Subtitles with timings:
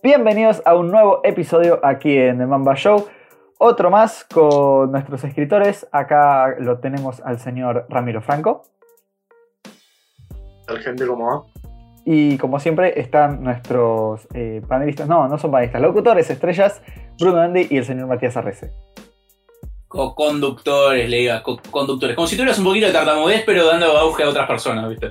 [0.00, 3.08] Bienvenidos a un nuevo episodio aquí en The Mamba Show.
[3.58, 5.88] Otro más con nuestros escritores.
[5.90, 8.62] Acá lo tenemos al señor Ramiro Franco.
[10.68, 11.42] Tal gente como va.
[12.04, 16.80] Y como siempre están nuestros eh, panelistas, no, no son panelistas, locutores, estrellas,
[17.18, 18.72] Bruno Andy y el señor Matías Arrece.
[19.88, 22.14] Co-conductores, le diga, co-conductores.
[22.14, 25.10] Como si tuvieras un poquito de tartamudez, pero dando auge a otras personas, ¿viste?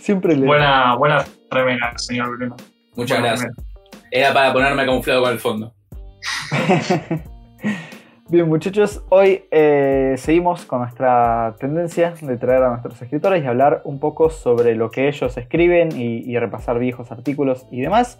[0.00, 0.46] Siempre le...
[0.46, 2.56] Buena, buena remera, señor Bruno.
[2.96, 3.75] Muchas Buena gracias.
[4.10, 5.72] Era para ponerme camuflado con el fondo.
[8.28, 13.82] Bien muchachos, hoy eh, seguimos con nuestra tendencia de traer a nuestros escritores y hablar
[13.84, 18.18] un poco sobre lo que ellos escriben y, y repasar viejos artículos y demás.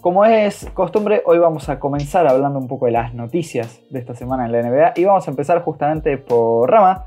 [0.00, 4.14] Como es costumbre, hoy vamos a comenzar hablando un poco de las noticias de esta
[4.14, 7.06] semana en la NBA y vamos a empezar justamente por Rama,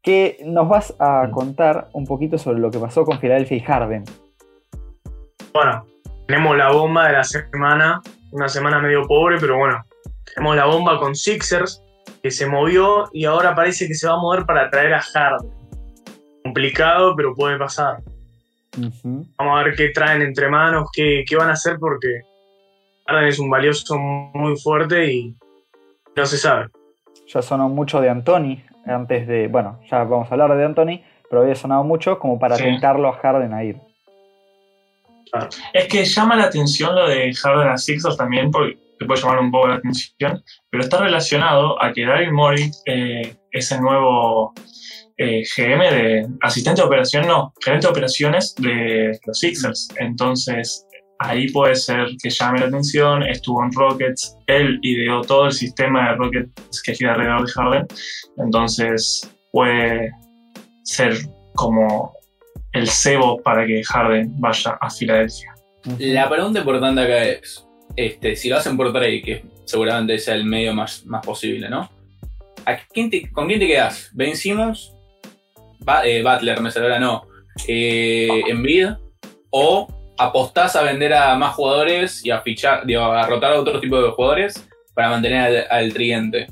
[0.00, 4.04] que nos vas a contar un poquito sobre lo que pasó con Philadelphia y Harden.
[5.52, 5.86] Bueno,
[6.26, 8.00] tenemos la bomba de la semana.
[8.32, 9.84] Una semana medio pobre, pero bueno.
[10.34, 11.82] Tenemos la bomba con Sixers,
[12.22, 15.50] que se movió y ahora parece que se va a mover para traer a Harden.
[16.42, 17.98] Complicado, pero puede pasar.
[18.76, 22.22] Vamos a ver qué traen entre manos, qué, qué van a hacer, porque
[23.06, 25.36] Harden es un valioso muy fuerte y
[26.16, 26.66] no se sabe.
[27.28, 29.46] Ya sonó mucho de Anthony antes de.
[29.48, 32.64] Bueno, ya vamos a hablar de Anthony, pero había sonado mucho como para Sí.
[32.64, 33.76] tentarlo a Harden a ir.
[35.30, 35.48] Claro.
[35.72, 39.40] Es que llama la atención lo de Harden a Sixers también, porque te puede llamar
[39.40, 44.52] un poco la atención, pero está relacionado a que Daryl Morey eh, es el nuevo
[45.16, 49.88] eh, GM de asistente de operación, no, gerente de operaciones de los Sixers.
[49.98, 50.86] Entonces,
[51.20, 53.22] ahí puede ser que llame la atención.
[53.22, 57.86] Estuvo en Rockets, él ideó todo el sistema de Rockets que gira alrededor de Harden.
[58.38, 60.10] Entonces, puede
[60.82, 61.16] ser
[61.54, 62.12] como
[62.72, 65.54] el cebo para que Harden vaya a Filadelfia.
[65.98, 70.44] La pregunta importante acá es, este, si lo hacen por trade, que seguramente sea el
[70.44, 71.88] medio más, más posible, ¿no?
[72.66, 74.10] ¿A quién te- ¿Con quién te quedas?
[74.14, 74.92] ¿Ben Simmons?
[75.80, 77.26] Ba- eh, Butler, me salió ahora no.
[77.68, 78.88] Eh, ¿Embiid?
[79.50, 79.86] ¿O
[80.18, 84.00] apostás a vender a más jugadores y a fichar, digo, a rotar a otro tipo
[84.00, 86.46] de jugadores para mantener al, al tridente?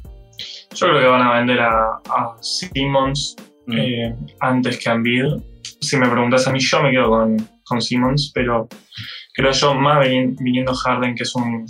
[0.75, 3.79] Yo creo que van a vender a, a Simmons Mm.
[3.79, 5.25] eh, antes que a Embiid.
[5.81, 8.69] Si me preguntas a mí, yo me quedo con, con Simmons, pero
[9.35, 11.67] creo yo más vini- viniendo Harden, que es un,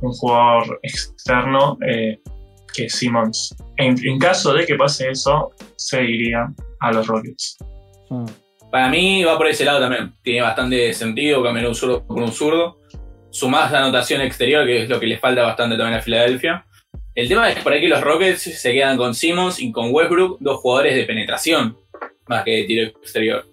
[0.00, 2.18] un jugador externo, eh,
[2.74, 3.56] que Simmons.
[3.76, 6.46] En, en caso de que pase eso, se iría
[6.80, 7.56] a los Rockets.
[8.10, 8.26] Mm.
[8.70, 10.12] Para mí va por ese lado también.
[10.22, 12.78] Tiene bastante sentido cambiar un zurdo por un zurdo.
[13.30, 16.64] Sumás la anotación exterior, que es lo que le falta bastante también a Filadelfia.
[17.14, 20.38] El tema es por ahí que los Rockets se quedan con Simmons y con Westbrook,
[20.40, 21.76] dos jugadores de penetración,
[22.28, 23.44] más que de tiro exterior.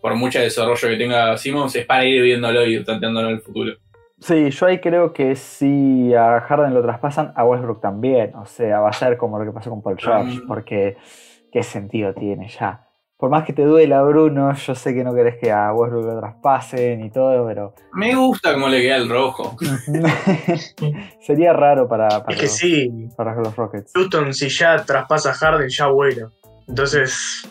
[0.00, 3.72] Por mucho desarrollo que tenga Simmons, es para ir viéndolo y tanteándolo en el futuro.
[4.20, 8.34] Sí, yo ahí creo que si a Harden lo traspasan, a Westbrook también.
[8.36, 10.46] O sea, va a ser como lo que pasó con Paul George, Mm.
[10.48, 10.96] porque
[11.52, 12.84] ¿qué sentido tiene ya?
[13.16, 16.18] Por más que te duela, Bruno, yo sé que no querés que a Westbrook lo
[16.20, 19.56] traspasen y todo, pero Me gusta cómo le queda el rojo.
[21.20, 23.92] sería raro para, para, Es que los, sí, para los Rockets.
[23.94, 26.28] Houston si ya traspasa a Harden ya vuela.
[26.68, 27.48] Entonces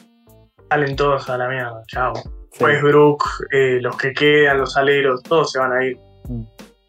[0.70, 1.84] salen todos a la mierda.
[1.88, 2.14] Chao.
[2.52, 2.64] Sí.
[2.64, 5.98] Westbrook, eh, los que quedan, los aleros, todos se van a ir.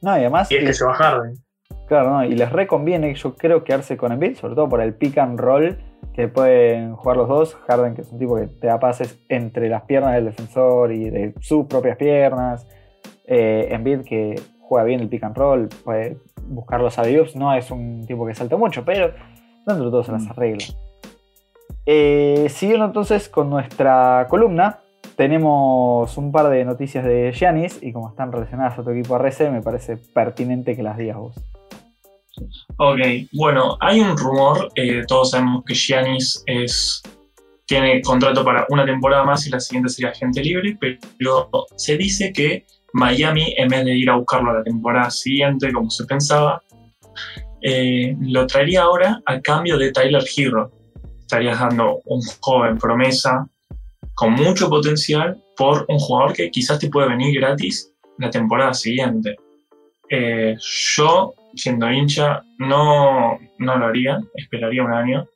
[0.01, 1.35] No, y además, Y es que se va Harden.
[1.89, 5.19] claro, no, y les reconviene, yo creo, quedarse con Embiid, sobre todo por el pick
[5.19, 5.77] and roll
[6.15, 7.55] que pueden jugar los dos.
[7.67, 11.11] Harden, que es un tipo que te da pases entre las piernas del defensor y
[11.11, 12.67] de sus propias piernas.
[13.27, 17.37] Eh, Embiid, que juega bien el pick and roll, puede buscar los alley-oops.
[17.37, 19.13] No es un tipo que salta mucho, pero
[19.67, 20.65] dentro de todo se las arregla.
[21.91, 24.81] Eh, siguiendo entonces con nuestra columna,
[25.17, 29.51] tenemos un par de noticias de Giannis y como están relacionadas a tu equipo RC,
[29.51, 31.35] me parece pertinente que las digas vos.
[32.77, 32.99] Ok,
[33.33, 37.03] bueno, hay un rumor, eh, todos sabemos que Giannis es,
[37.65, 42.35] tiene contrato para una temporada más y la siguiente sería agente libre, pero se dice
[42.35, 46.63] que Miami, en vez de ir a buscarlo a la temporada siguiente, como se pensaba,
[47.63, 50.78] eh, lo traería ahora a cambio de Tyler Hero.
[51.29, 53.47] Estarías dando un joven promesa
[54.15, 59.37] con mucho potencial por un jugador que quizás te puede venir gratis la temporada siguiente.
[60.09, 60.57] Eh,
[60.97, 65.29] yo, siendo hincha, no, no lo haría, esperaría un año.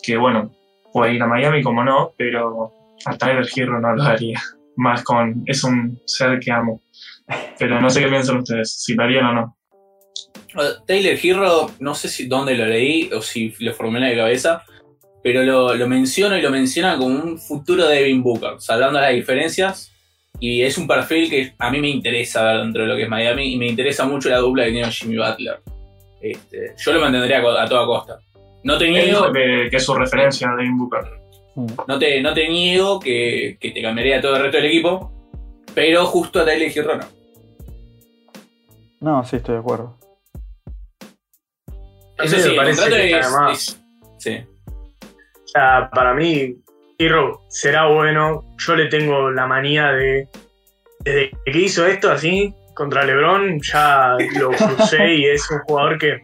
[0.00, 0.52] Que bueno,
[0.92, 2.70] puede ir a Miami como no, pero
[3.04, 4.40] a Tyler Hero no lo haría.
[4.76, 6.82] Más con, es un ser que amo.
[7.58, 9.56] Pero no sé qué piensan ustedes, si lo harían o no.
[10.86, 14.62] Taylor Hero, no sé si dónde lo leí o si lo formulé de cabeza,
[15.22, 19.12] pero lo, lo menciono y lo menciona como un futuro de Devin Booker, salvando las
[19.12, 19.88] diferencias.
[20.40, 23.08] Y es un perfil que a mí me interesa ver dentro de lo que es
[23.08, 25.60] Miami y me interesa mucho la dupla que tiene Jimmy Butler.
[26.20, 28.18] Este, yo lo mantendría a, a toda costa.
[28.64, 31.00] No te niego, que, que es su referencia de Devin Booker.
[31.54, 31.66] Mm.
[31.86, 35.12] no te, no te niego que, que te cambiaría todo el resto del equipo,
[35.74, 37.04] pero justo a Tyler Hero no.
[39.00, 39.98] No, sí, estoy de acuerdo.
[42.18, 43.78] Eso sí, el parece contrato que es, además- es-
[44.18, 44.38] Sí.
[45.54, 46.56] O sea, para mí,
[46.98, 48.42] Hero será bueno.
[48.56, 50.26] Yo le tengo la manía de.
[51.00, 56.22] Desde que hizo esto así contra LeBron, ya lo crucé y es un jugador que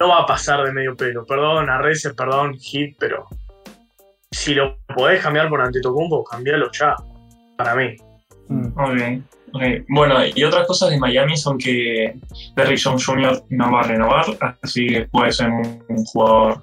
[0.00, 1.26] no va a pasar de medio pelo.
[1.26, 3.26] Perdón, a Rezer, perdón, Hit, pero
[4.30, 6.94] si lo podés cambiar por Antetokounmpo, cambialo ya.
[7.58, 7.96] Para mí.
[8.48, 8.66] Mm.
[8.78, 9.22] Ok,
[9.88, 12.14] Bueno, y otras cosas de Miami son que
[12.56, 13.42] Derrick Jones Jr.
[13.50, 14.24] no va a renovar,
[14.62, 16.62] así que puede ser un, jugador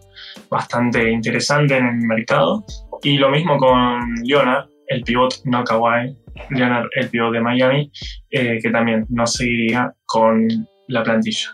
[0.50, 2.64] bastante interesante en el mercado.
[3.02, 6.16] Y lo mismo con Leonard, el pivot no Kawhi,
[6.52, 7.92] Leonard, el pivot de Miami,
[8.30, 10.48] eh, que también no seguiría con
[10.88, 11.50] la plantilla.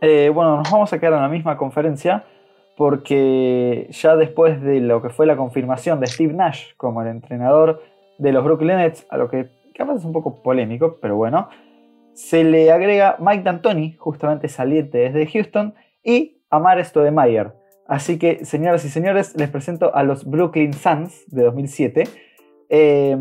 [0.00, 2.24] Eh, bueno, nos vamos a quedar en la misma conferencia
[2.76, 7.82] porque ya después de lo que fue la confirmación de Steve Nash como el entrenador
[8.18, 11.48] de los Brooklyn Nets, a lo que capaz es un poco polémico, pero bueno,
[12.14, 17.52] se le agrega Mike D'Antoni, justamente saliente desde Houston, y Amar Stoudemire.
[17.86, 22.04] Así que, señoras y señores, les presento a los Brooklyn Suns de 2007.
[22.68, 23.16] Eh,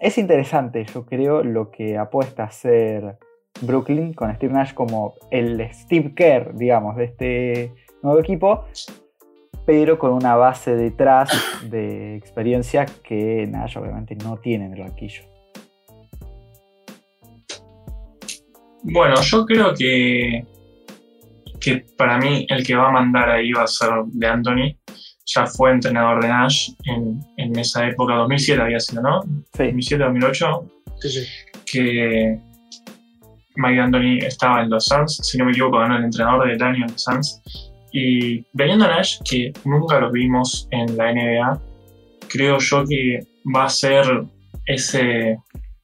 [0.00, 3.18] es interesante, yo creo, lo que apuesta a ser
[3.60, 8.64] Brooklyn con Steve Nash como el Steve Kerr, digamos, de este nuevo equipo,
[9.64, 11.30] pero con una base detrás
[11.70, 15.22] de experiencia que Nash obviamente no tiene en el banquillo.
[18.84, 20.44] Bueno, yo creo que,
[21.60, 24.76] que para mí el que va a mandar ahí va a ser de Anthony.
[25.24, 29.22] Ya fue entrenador de Nash en, en esa época, 2007 había sido, ¿no?
[29.54, 30.70] Sí, 2007-2008,
[31.00, 31.26] Sí, sí.
[31.64, 32.40] que
[33.56, 36.86] Mike Anthony estaba en los Suns, si no me equivoco, ganó el entrenador del año
[36.86, 37.40] en los Suns.
[37.92, 41.60] Y a Nash, que nunca lo vimos en la NBA,
[42.28, 43.20] creo yo que
[43.54, 44.06] va a ser
[44.66, 45.36] ese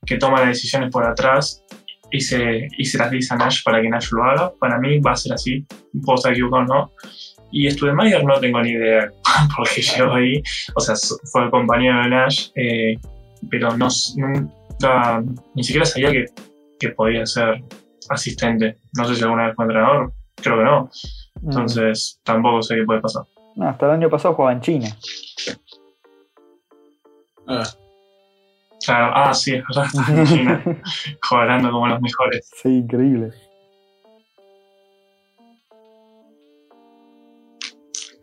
[0.07, 1.63] que toma las decisiones por atrás
[2.11, 4.53] y se, y se las dice a Nash para que Nash lo haga.
[4.59, 5.67] Para mí va a ser así,
[6.05, 6.93] puedo estar equivocado no.
[7.51, 9.11] Y Studemayer no tengo ni idea
[9.57, 10.43] por qué llegó ahí.
[10.75, 10.95] O sea,
[11.31, 12.99] fue el compañero de Nash, eh,
[13.51, 15.23] pero no, nunca,
[15.55, 16.25] ni siquiera sabía que,
[16.81, 17.63] que podía ser
[18.09, 18.77] asistente.
[18.97, 20.91] No sé si alguna vez fue entrenador, creo que no.
[21.43, 21.49] Mm.
[21.51, 23.25] Entonces tampoco sé qué puede pasar.
[23.57, 24.89] No, hasta el año pasado jugaba en China.
[27.47, 27.65] Ah,
[28.85, 30.65] Claro, ah, sí, es verdad, está en China,
[31.29, 32.49] jugando como los mejores.
[32.63, 33.33] sí, increíble.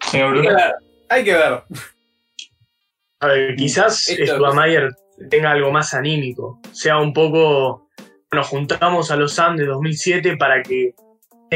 [0.10, 0.74] Señor hay que Bruno, ver.
[1.10, 1.64] Hay que ver.
[3.20, 4.90] A ver, quizás Studamayer
[5.30, 6.60] tenga algo más anímico.
[6.72, 7.90] Sea un poco.
[8.32, 10.94] Nos juntamos a los de 2007 para que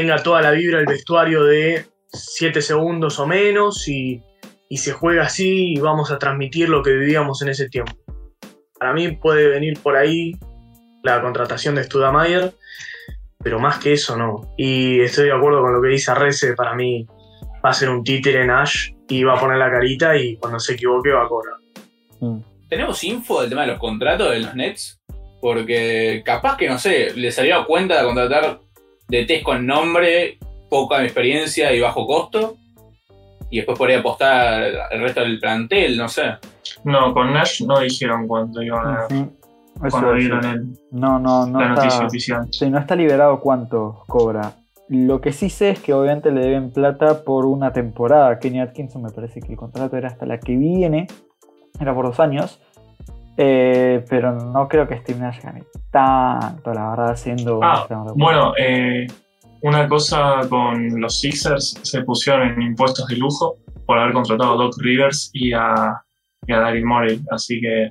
[0.00, 4.22] tenga toda la vibra el vestuario de 7 segundos o menos y,
[4.70, 7.92] y se juega así y vamos a transmitir lo que vivíamos en ese tiempo.
[8.78, 10.32] Para mí puede venir por ahí
[11.02, 12.54] la contratación de Studamayer,
[13.44, 14.54] pero más que eso no.
[14.56, 17.06] Y estoy de acuerdo con lo que dice Arrece, para mí
[17.62, 20.72] va a ser un títere Nash y va a poner la carita y cuando se
[20.72, 21.56] equivoque va a cobrar.
[22.20, 22.38] Mm.
[22.70, 24.98] ¿Tenemos info del tema de los contratos de los Nets?
[25.42, 28.60] Porque capaz que, no sé, le salió a cuenta de contratar
[29.10, 30.38] de test con nombre,
[30.68, 32.56] poca experiencia y bajo costo.
[33.50, 34.62] Y después podría apostar
[34.92, 36.22] el resto del plantel, no sé.
[36.84, 39.06] no, con Nash no dijeron cuánto iban a.
[39.06, 39.36] Eso
[39.90, 40.32] cuando decir.
[40.32, 42.46] el- No, no, no la noticia está, oficial.
[42.50, 44.52] sí, no está liberado cuánto cobra.
[44.88, 48.38] Lo que sí sé es que obviamente le deben plata por una temporada.
[48.38, 51.06] Kenny Atkinson me parece que el contrato era hasta la que viene,
[51.80, 52.60] era por dos años.
[53.42, 59.06] Eh, pero no creo que Steve Nash gane tanto, la verdad, siendo Ah, Bueno, eh,
[59.62, 63.56] una cosa con los Sixers, se pusieron en impuestos de lujo
[63.86, 66.02] por haber contratado a Doc Rivers y a,
[66.46, 67.90] y a Daryl Morey, así que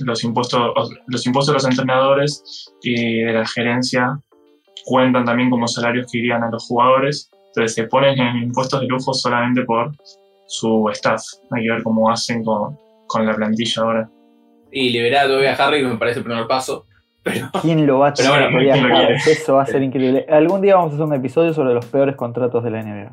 [0.00, 0.72] los impuestos,
[1.08, 4.18] los impuestos de los entrenadores y de la gerencia
[4.86, 8.86] cuentan también como salarios que irían a los jugadores, entonces se ponen en impuestos de
[8.86, 9.92] lujo solamente por
[10.46, 14.10] su staff, hay que ver cómo hacen con, con la plantilla ahora.
[14.78, 16.86] Y liberar todavía a Harry me parece el primer paso.
[17.22, 19.16] Pero ¿Quién lo va a Pero bueno, quiere?
[19.16, 20.26] Eso va a ser increíble.
[20.28, 23.12] Algún día vamos a hacer un episodio sobre los peores contratos de la NBA.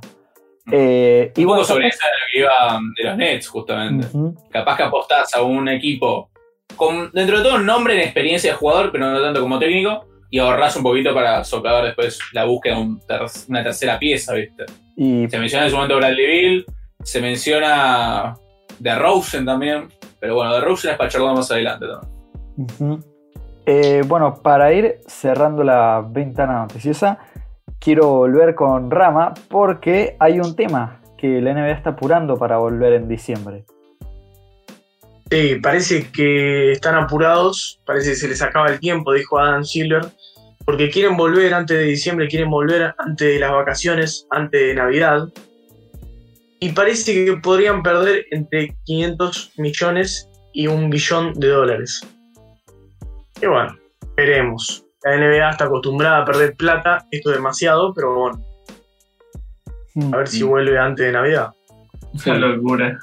[0.71, 2.51] Eh, y un bueno, poco sobre esa que iba
[2.97, 4.07] de los Nets, justamente.
[4.51, 6.29] Capaz que apostás a un equipo
[6.75, 10.05] con, dentro de todo, un nombre en experiencia de jugador, pero no tanto como técnico,
[10.29, 14.33] y ahorrás un poquito para socavar después la búsqueda de un ter- una tercera pieza,
[14.33, 14.65] ¿viste?
[14.97, 16.65] Y Se menciona en su momento Bradley Bill,
[17.03, 18.35] se menciona
[18.79, 19.87] de Rosen también,
[20.23, 23.03] Pero bueno, de Rusia es para charlar más adelante también.
[23.65, 27.19] Eh, bueno, para ir cerrando la ventana noticiosa,
[27.77, 32.93] quiero volver con Rama porque hay un tema que la NBA está apurando para volver
[32.93, 33.65] en diciembre.
[35.29, 40.05] Sí, parece que están apurados, parece que se les acaba el tiempo, dijo Adam Silver,
[40.63, 45.27] porque quieren volver antes de diciembre, quieren volver antes de las vacaciones, antes de Navidad.
[46.63, 51.99] Y parece que podrían perder entre 500 millones y un billón de dólares.
[53.41, 53.75] Y bueno,
[54.15, 54.85] veremos.
[55.03, 58.45] La NBA está acostumbrada a perder plata, esto es demasiado, pero bueno,
[60.13, 61.51] a ver si vuelve antes de Navidad.
[62.23, 62.97] Qué locura.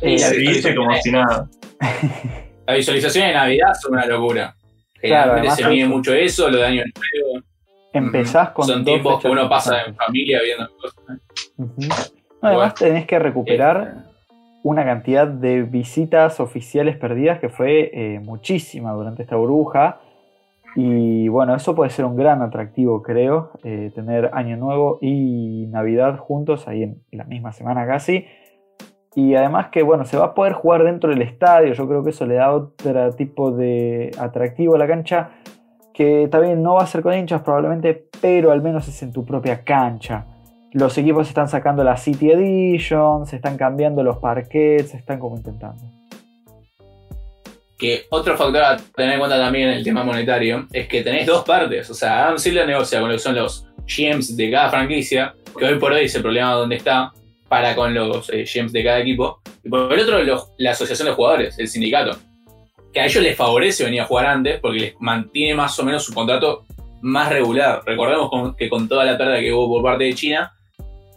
[0.00, 1.48] Eh, Se sí, como si nada.
[2.66, 4.56] La visualización de Navidad son una locura.
[5.00, 7.44] Claro, Generalmente se mide eso- mucho eso, lo de año nuevo.
[7.92, 11.20] Empezás con Son tiempos que uno pasa en familia viendo cosas.
[11.56, 14.10] No, además tenés que recuperar Este,
[14.62, 20.00] una cantidad de visitas oficiales perdidas que fue eh, muchísima durante esta burbuja.
[20.76, 26.18] Y bueno, eso puede ser un gran atractivo, creo, eh, tener Año Nuevo y Navidad
[26.18, 28.26] juntos ahí en la misma semana casi.
[29.16, 32.10] Y además que bueno, se va a poder jugar dentro del estadio, yo creo que
[32.10, 35.30] eso le da otro tipo de atractivo a la cancha,
[35.92, 39.24] que también no va a ser con hinchas probablemente, pero al menos es en tu
[39.24, 40.26] propia cancha.
[40.72, 45.36] Los equipos están sacando la City Edition, se están cambiando los parquets, se están como
[45.36, 45.82] intentando.
[47.76, 51.26] que otro factor a tener en cuenta también en el tema monetario es que tenés
[51.26, 51.88] dos partes.
[51.90, 55.64] O sea, Adam Silver negocia con lo que son los GMs de cada franquicia, que
[55.64, 57.10] hoy por hoy es el problema donde está,
[57.48, 59.40] para con los eh, GMs de cada equipo.
[59.64, 62.16] Y por el otro, la asociación de jugadores, el sindicato.
[62.92, 66.04] Que a ellos les favorece venir a jugar antes porque les mantiene más o menos
[66.04, 66.66] su contrato
[67.00, 67.82] más regular.
[67.84, 70.52] Recordemos que con toda la pérdida que hubo por parte de China,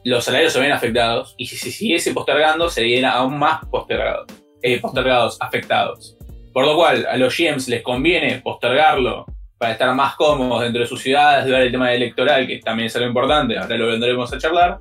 [0.04, 4.28] los salarios se ven afectados y si se siguiese postergando, serían aún más postergados,
[4.62, 6.18] eh, postergados, afectados.
[6.52, 9.26] Por lo cual, a los GMs les conviene postergarlo
[9.58, 12.96] para estar más cómodos dentro de sus ciudades, ver el tema electoral, que también es
[12.96, 14.80] algo importante, ahora lo vendremos a charlar.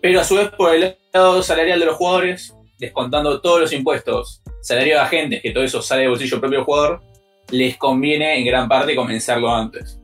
[0.00, 4.42] Pero a su vez, por el lado salarial de los jugadores, descontando todos los impuestos,
[4.62, 7.02] salario de agentes, que todo eso sale de bolsillo propio jugador,
[7.50, 10.00] les conviene en gran parte comenzarlo antes.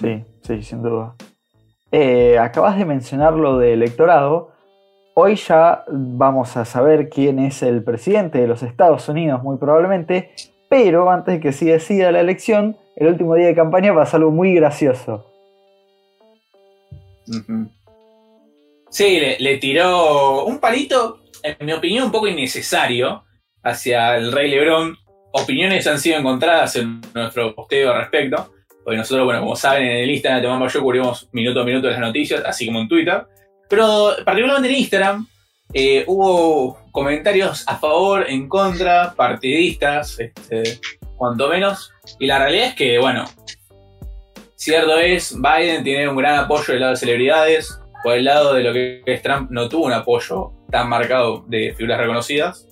[0.00, 1.14] Sí, sí, sin duda.
[1.96, 4.50] Eh, acabas de mencionar lo de electorado.
[5.14, 10.32] Hoy ya vamos a saber quién es el presidente de los Estados Unidos, muy probablemente.
[10.68, 14.32] Pero antes de que se decida la elección, el último día de campaña pasa algo
[14.32, 15.30] muy gracioso.
[18.90, 23.22] Sí, le, le tiró un palito, en mi opinión, un poco innecesario
[23.62, 24.96] hacia el Rey Lebrón.
[25.30, 28.53] Opiniones han sido encontradas en nuestro posteo al respecto.
[28.84, 31.88] Porque nosotros, bueno, como saben, en el Instagram de Mamba Yo cubrimos minuto a minuto
[31.88, 33.24] las noticias, así como en Twitter.
[33.68, 35.26] Pero particularmente en Instagram
[35.72, 40.78] eh, hubo comentarios a favor, en contra, partidistas, este,
[41.16, 41.92] cuanto menos.
[42.18, 43.24] Y la realidad es que, bueno,
[44.54, 47.80] cierto es, Biden tiene un gran apoyo del lado de celebridades.
[48.02, 51.74] Por el lado de lo que es Trump, no tuvo un apoyo tan marcado de
[51.74, 52.68] figuras reconocidas.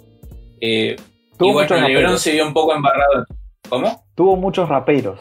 [0.60, 0.94] Eh,
[1.40, 3.26] y bueno, LeBron se vio un poco embarrado.
[3.68, 4.04] ¿Cómo?
[4.14, 5.18] Tuvo muchos raperos.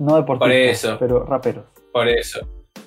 [0.00, 0.96] No deportistas, Por eso.
[0.98, 1.64] pero raperos.
[1.92, 2.40] Por eso.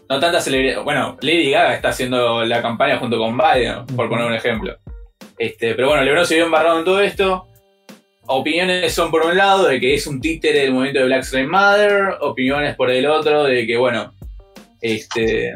[0.09, 0.83] No tantas celebridades.
[0.83, 4.75] Bueno, Lady Gaga está haciendo la campaña junto con Biden, por poner un ejemplo.
[5.37, 7.47] Este, pero bueno, LeBron se vio embarrado en todo esto.
[8.25, 11.47] Opiniones son por un lado de que es un títere del movimiento de Black Lives
[11.47, 12.17] Matter.
[12.21, 14.13] Opiniones por el otro de que, bueno,
[14.81, 15.53] este,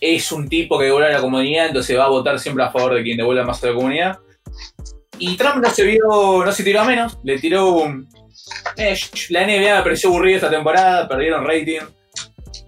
[0.00, 2.94] es un tipo que devuelve a la comunidad, entonces va a votar siempre a favor
[2.94, 4.18] de quien devuelva más a la comunidad.
[5.18, 8.08] Y Trump no se vio, no se tiró a menos, le tiró un.
[8.76, 8.96] Eh,
[9.30, 11.80] la NBA me pareció aburrida esta temporada, perdieron rating.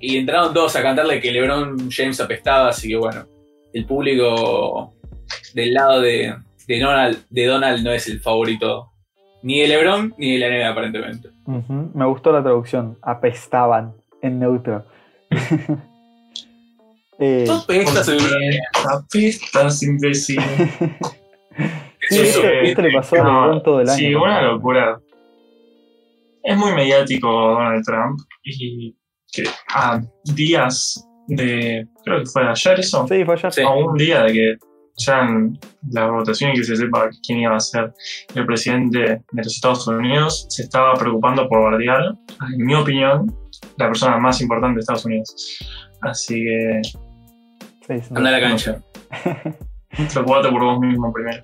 [0.01, 3.25] Y entraron todos a cantarle que LeBron James apestaba, así que bueno,
[3.73, 4.93] el público
[5.55, 6.35] del lado de,
[6.67, 8.91] de Donald, de Donald no es el favorito
[9.43, 11.31] ni de LeBron ni de la NBA aparentemente.
[11.47, 12.99] Me gustó la traducción.
[13.03, 14.85] Apestaban en neutro.
[17.19, 18.09] Eh, Tú apestas,
[19.83, 20.39] imbécil.
[20.39, 23.97] sí, Eso, ¿viste, viste le pasó a No, LeBron todo el año.
[23.97, 25.01] Sí, una locura.
[26.47, 28.97] Es muy mediático Donald Trump y
[29.33, 29.43] que
[29.75, 30.01] a
[30.35, 33.53] días de, creo que fue ayer eso, Sí, fue ayer.
[33.53, 33.63] Sí.
[33.63, 34.57] a un día de que
[34.99, 35.59] ya en
[35.91, 37.93] la votación y que se sepa quién iba a ser
[38.35, 42.15] el presidente de los Estados Unidos, se estaba preocupando por bardear,
[42.55, 43.27] en mi opinión,
[43.77, 45.59] la persona más importante de Estados Unidos.
[46.03, 46.81] Así que
[47.87, 48.83] Sí, sin Anda a la cancha.
[50.13, 51.43] preocupate por vos mismo primero.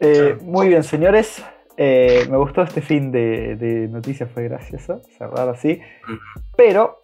[0.00, 1.42] Eh, muy bien, señores.
[1.76, 5.80] Eh, me gustó este fin de, de noticias, fue gracioso cerrar así.
[6.56, 7.00] Pero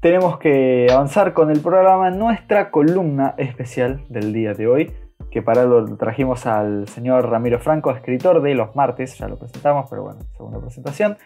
[0.00, 4.92] tenemos que avanzar con el programa, nuestra columna especial del día de hoy.
[5.30, 9.86] que para lo trajimos al señor Ramiro Franco, escritor de Los Martes, ya lo presentamos,
[9.88, 11.16] pero bueno, segunda presentación.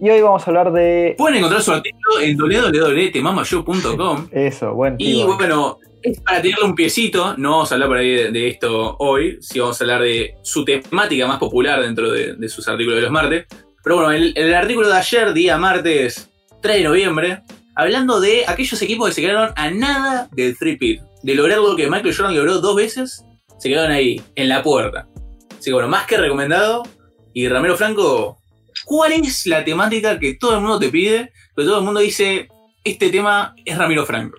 [0.00, 1.16] Y hoy vamos a hablar de...
[1.18, 4.28] Pueden encontrar su artículo en www.temamashow.com.
[4.30, 8.30] Eso, buen Y bueno, es para tirarle un piecito, no vamos a hablar por ahí
[8.30, 12.66] de, esto hoy, sí vamos a hablar de su temática más popular dentro de, sus
[12.68, 13.46] artículos de los martes.
[13.82, 16.30] Pero bueno, el, el artículo de ayer, día martes
[16.62, 17.42] 3 de noviembre,
[17.74, 21.88] hablando de aquellos equipos que se quedaron a nada del 3-pit, de lograr lo que
[21.88, 23.24] Michael Jordan logró dos veces,
[23.58, 25.08] se quedaron ahí, en la puerta.
[25.50, 26.84] Así que bueno, más que recomendado.
[27.32, 28.38] Y Ramiro Franco,
[28.84, 31.32] ¿cuál es la temática que todo el mundo te pide?
[31.56, 32.48] Que todo el mundo dice,
[32.84, 34.38] este tema es Ramiro Franco.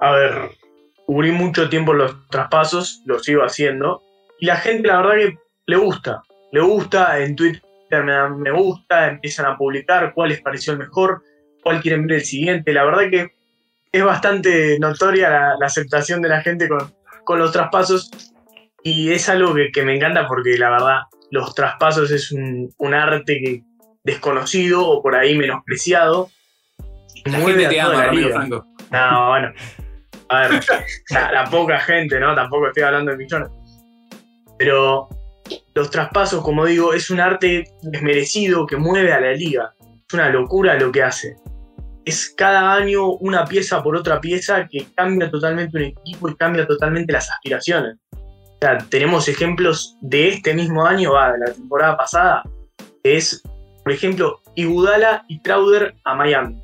[0.00, 0.50] A ver,
[1.06, 4.02] cubrí mucho tiempo los traspasos, lo sigo haciendo.
[4.38, 6.22] Y la gente, la verdad, que le gusta.
[6.52, 10.78] Le gusta, en Twitter me dan me gusta, empiezan a publicar cuál les pareció el
[10.78, 11.22] mejor,
[11.62, 12.72] cuál quieren ver el siguiente.
[12.72, 13.32] La verdad que
[13.92, 16.92] es bastante notoria la, la aceptación de la gente con,
[17.24, 18.10] con los traspasos.
[18.82, 22.94] Y es algo que, que me encanta porque la verdad, los traspasos es un, un
[22.94, 23.62] arte que,
[24.04, 26.30] desconocido o por ahí menospreciado.
[27.24, 28.10] La Mueve gente te ama.
[28.32, 28.66] Franco.
[28.90, 29.52] No, bueno.
[30.30, 30.60] A ver,
[31.10, 32.34] la, poca gente, ¿no?
[32.34, 33.50] Tampoco estoy hablando de millones.
[34.58, 35.08] Pero
[35.74, 39.74] los traspasos, como digo, es un arte desmerecido que mueve a la liga.
[39.80, 41.36] Es una locura lo que hace.
[42.04, 46.66] Es cada año una pieza por otra pieza que cambia totalmente un equipo y cambia
[46.66, 47.96] totalmente las aspiraciones.
[48.88, 52.42] Tenemos ejemplos de este mismo año, va, de la temporada pasada,
[53.02, 53.42] que es,
[53.82, 56.60] por ejemplo, Iguodala y Crowder a Miami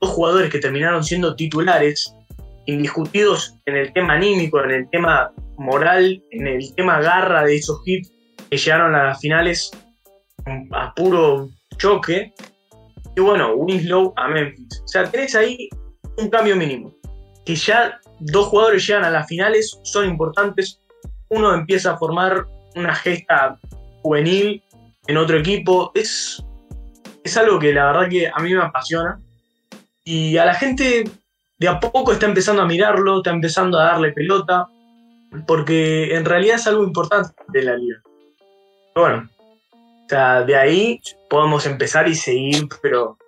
[0.00, 2.14] dos jugadores que terminaron siendo titulares,
[2.66, 7.80] indiscutidos en el tema anímico, en el tema moral, en el tema garra de esos
[7.84, 8.12] hits
[8.50, 9.70] que llegaron a las finales
[10.72, 12.32] a puro choque.
[13.16, 14.82] Y bueno, Winslow a Memphis.
[14.84, 15.68] O sea, tenés ahí
[16.18, 16.94] un cambio mínimo.
[17.44, 20.80] Que ya dos jugadores llegan a las finales, son importantes.
[21.28, 23.58] Uno empieza a formar una gesta
[24.02, 24.62] juvenil
[25.06, 25.90] en otro equipo.
[25.94, 26.42] Es,
[27.24, 29.18] es algo que la verdad que a mí me apasiona.
[30.04, 31.04] Y a la gente
[31.58, 34.66] de a poco está empezando a mirarlo, está empezando a darle pelota,
[35.46, 37.96] porque en realidad es algo importante de la liga.
[38.94, 39.30] Pero bueno,
[40.04, 43.18] o sea, de ahí podemos empezar y seguir, pero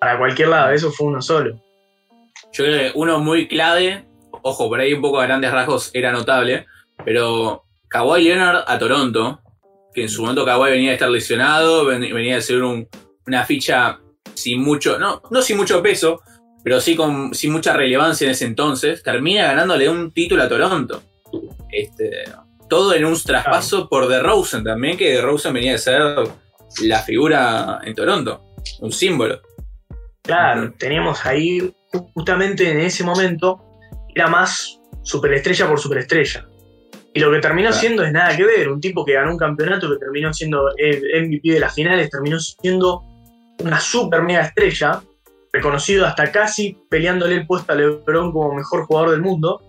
[0.00, 1.60] para cualquier lado, eso fue uno solo.
[2.52, 4.06] Yo creo que uno muy clave,
[4.42, 6.66] ojo, por ahí un poco a grandes rasgos era notable,
[7.04, 9.40] pero Kawhi Leonard a Toronto,
[9.94, 12.88] que en su momento Kawhi venía de estar lesionado, ven- venía de ser un-
[13.26, 14.00] una ficha
[14.34, 16.22] sin mucho, no, no sin mucho peso,
[16.62, 21.02] pero sí con sin mucha relevancia en ese entonces, termina ganándole un título a Toronto.
[21.70, 22.24] Este,
[22.68, 26.02] todo en un traspaso por DeRozan también, que DeRozan venía de ser
[26.82, 28.44] la figura en Toronto,
[28.80, 29.40] un símbolo.
[30.22, 31.72] Claro, teníamos ahí,
[32.14, 33.60] justamente en ese momento,
[34.14, 36.46] era más superestrella por superestrella.
[37.12, 37.80] Y lo que terminó Claro.
[37.80, 38.68] siendo es nada que ver.
[38.68, 42.38] Un tipo que ganó un campeonato, que terminó siendo el MVP de las finales, terminó
[42.38, 43.02] siendo
[43.58, 45.02] una super mega estrella,
[45.52, 49.60] reconocido hasta casi peleándole el puesto a LeBron como mejor jugador del mundo.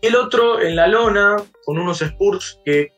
[0.00, 2.88] Y el otro en la lona, con unos Spurs que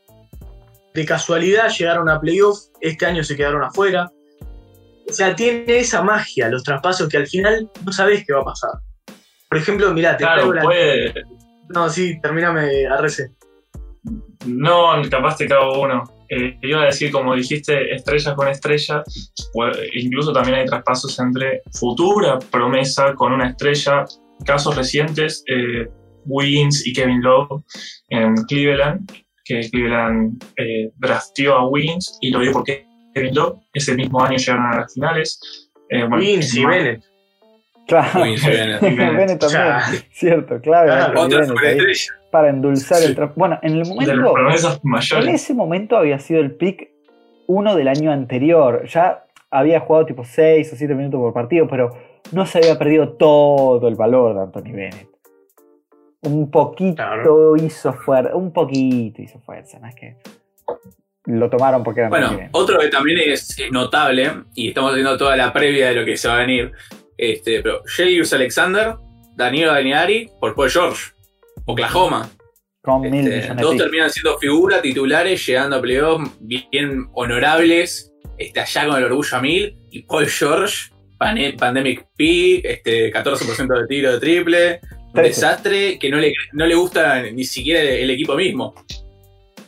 [0.95, 4.11] de casualidad llegaron a playoff, este año se quedaron afuera.
[5.09, 8.45] O sea, tiene esa magia, los traspasos que al final no sabes qué va a
[8.45, 8.71] pasar.
[9.49, 11.15] Por ejemplo, mirá, te Claro, traigo la- puede.
[11.69, 12.87] No, sí, termíname.
[14.47, 16.05] No, capaz te cago uno.
[16.29, 19.03] Eh, iba a decir, como dijiste, estrella con estrella.
[19.95, 24.05] incluso también hay traspasos entre futura promesa con una estrella.
[24.45, 25.89] Casos recientes, eh,
[26.25, 27.63] Wiggins y Kevin Love
[28.09, 29.11] en Cleveland,
[29.45, 33.59] que Cleveland eh, drafteó a Wiggins y lo dio porque Kevin Love.
[33.73, 35.71] Ese mismo año llegaron a las finales.
[35.91, 37.05] Eh, bueno, Wiggins y Bennett.
[37.87, 38.23] Claro.
[38.23, 38.81] Wiggins y Bennett.
[38.97, 40.87] Bennett también, cierto, clave.
[40.87, 42.22] Claro, Anthony Otra superestrella.
[42.33, 43.05] Para endulzar Sí.
[43.07, 43.35] el trap.
[43.37, 44.35] Bueno, en el momento,
[45.21, 46.89] en ese momento había sido el pick
[47.47, 48.85] uno del año anterior.
[48.89, 51.91] Ya había jugado tipo 6 o 7 minutos por partido, pero
[52.33, 55.09] no se había perdido todo el valor de Anthony Bennett.
[56.23, 57.57] Un poquito Claro.
[57.57, 60.17] hizo fuerza, un poquito hizo fuerza, no es que
[61.27, 65.53] lo tomaron porque era Bueno, otro que también es notable, y estamos haciendo toda la
[65.53, 66.73] previa de lo que se va a venir,
[67.19, 67.83] este, pero
[68.33, 68.95] Alexander,
[69.37, 71.13] Danilo Daniari, por Paul George,
[71.67, 72.31] Oklahoma.
[72.83, 78.87] Con mil Este, dos terminan siendo figuras titulares, llegando a playoffs bien honorables, este, allá
[78.89, 84.19] con el orgullo a mil, y Paul George, Pandemic P, este, 14% de tiro de
[84.19, 84.81] triple,
[85.15, 88.75] un desastre que no le, no le gusta ni siquiera el, el equipo mismo.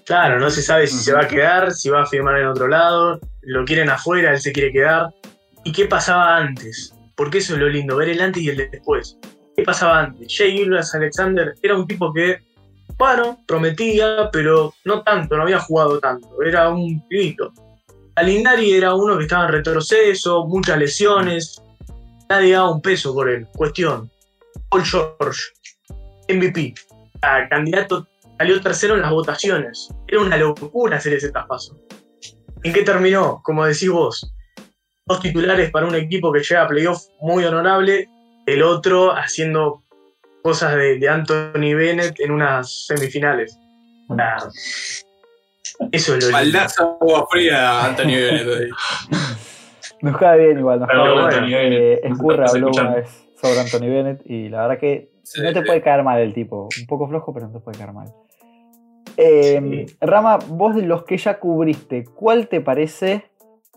[0.04, 2.68] Claro, no se sabe si se va a quedar, si va a firmar en otro
[2.68, 5.08] lado, lo quieren afuera, él se quiere quedar.
[5.64, 6.94] ¿Y qué pasaba antes?
[7.16, 9.18] Porque eso es lo lindo, ver el antes y el después.
[9.56, 10.26] ¿Qué pasaba antes?
[10.36, 12.38] Jay Gilbert Alexander era un tipo que
[12.96, 17.52] bueno, prometía, pero no tanto, no había jugado tanto, era un pibito.
[18.14, 21.60] Alinari era uno que estaba en retroceso, muchas lesiones,
[22.28, 23.46] nadie daba un peso por él.
[23.56, 24.10] Cuestión,
[24.68, 25.40] Paul George,
[26.28, 26.74] MVP,
[27.22, 28.06] a candidato,
[28.38, 29.88] salió tercero en las votaciones.
[30.06, 31.76] Era una locura hacer ese traspaso.
[32.62, 33.40] ¿En qué terminó?
[33.42, 34.32] Como decís vos,
[35.06, 38.08] dos titulares para un equipo que llega a playoff muy honorable,
[38.46, 39.82] el otro haciendo
[40.42, 43.58] cosas de, de Anthony Bennett en unas semifinales.
[45.90, 48.70] Eso es lo Maldazo agua fría, Antonio Bennett.
[50.02, 51.34] Nos cae bien igual, nos cae bueno, bien.
[51.44, 53.08] Anthony Eh, Escurra habló una vez
[53.40, 55.66] sobre Anthony Bennett y la verdad que Sí, no te sí.
[55.66, 56.68] puede caer mal el tipo.
[56.78, 58.08] Un poco flojo, pero no te puede caer mal.
[59.16, 59.96] Eh, Sí.
[60.02, 63.24] Rama, vos de los que ya cubriste, ¿cuál te parece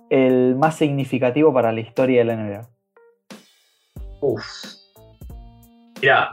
[0.09, 2.69] el más significativo para la historia de la NBA?
[4.21, 4.45] Uf.
[6.01, 6.31] Mirá,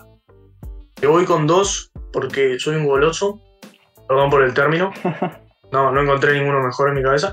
[0.94, 3.40] te voy con dos porque soy un goloso.
[4.08, 4.92] Perdón por el término.
[5.72, 7.32] No, no encontré ninguno mejor en mi cabeza.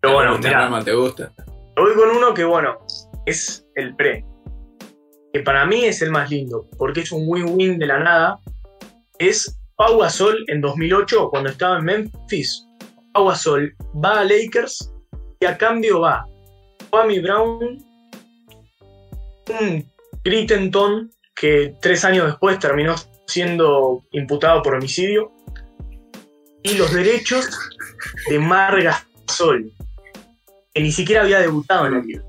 [0.00, 1.32] Pero bueno, Te mirá, Rama, te gusta.
[1.34, 2.78] te voy con uno que, bueno,
[3.26, 4.24] es el pre.
[5.32, 8.38] Que para mí es el más lindo, porque es un win-win de la nada.
[9.18, 12.64] Es Pau Gasol en 2008, cuando estaba en Memphis.
[13.12, 14.92] Pau Gasol va a Lakers
[15.40, 16.24] y a cambio va
[16.90, 17.84] Kwame Brown,
[19.48, 19.90] un
[20.24, 22.94] Crittenton que tres años después terminó
[23.26, 25.30] siendo imputado por homicidio,
[26.62, 27.46] y los derechos
[28.28, 29.72] de Mar Gasol,
[30.74, 32.22] que ni siquiera había debutado en la liga.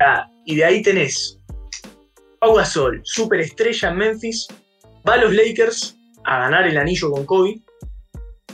[0.00, 1.38] Ah, y de ahí tenés
[2.38, 4.46] Pau Gasol, superestrella en Memphis,
[5.06, 7.60] va a los Lakers a ganar el anillo con Kobe,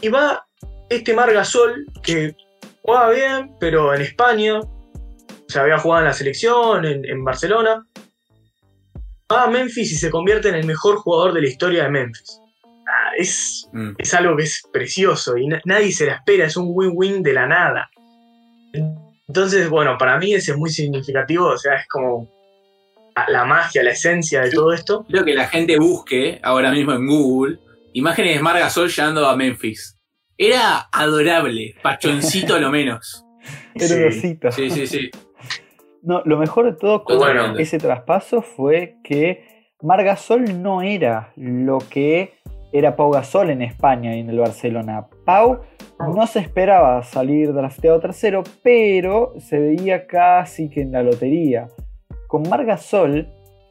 [0.00, 0.44] y va
[0.88, 2.34] este Mar Gasol que
[2.82, 4.60] jugaba bien, pero en España,
[5.50, 7.84] se había jugado en la selección, en, en Barcelona,
[9.32, 12.40] va a Memphis y se convierte en el mejor jugador de la historia de Memphis.
[12.88, 13.90] Ah, es, Mm.
[13.98, 17.32] es algo que es precioso y na- nadie se la espera, es un win-win de
[17.32, 17.88] la nada.
[19.28, 22.28] Entonces, bueno, para mí ese es muy significativo, o sea, es como
[23.16, 25.04] la- la magia, la esencia de todo esto.
[25.08, 27.58] Quiero que la gente busque ahora mismo en Google
[27.92, 29.96] imágenes de Mar Gasol llegando a Memphis.
[30.38, 33.24] Era adorable, pachoncito a lo menos.
[33.74, 34.38] Era Sí.
[34.50, 35.10] Sí, sí, sí.
[36.02, 37.58] No, lo mejor de todo con Bueno.
[37.58, 39.44] ese traspaso fue que
[39.82, 42.34] Margasol no era lo que
[42.72, 45.06] era Pau Gasol en España y en el Barcelona.
[45.24, 45.60] Pau
[45.98, 51.68] no se esperaba salir drafteado tercero, pero se veía casi que en la lotería.
[52.28, 53.28] Con Margasol,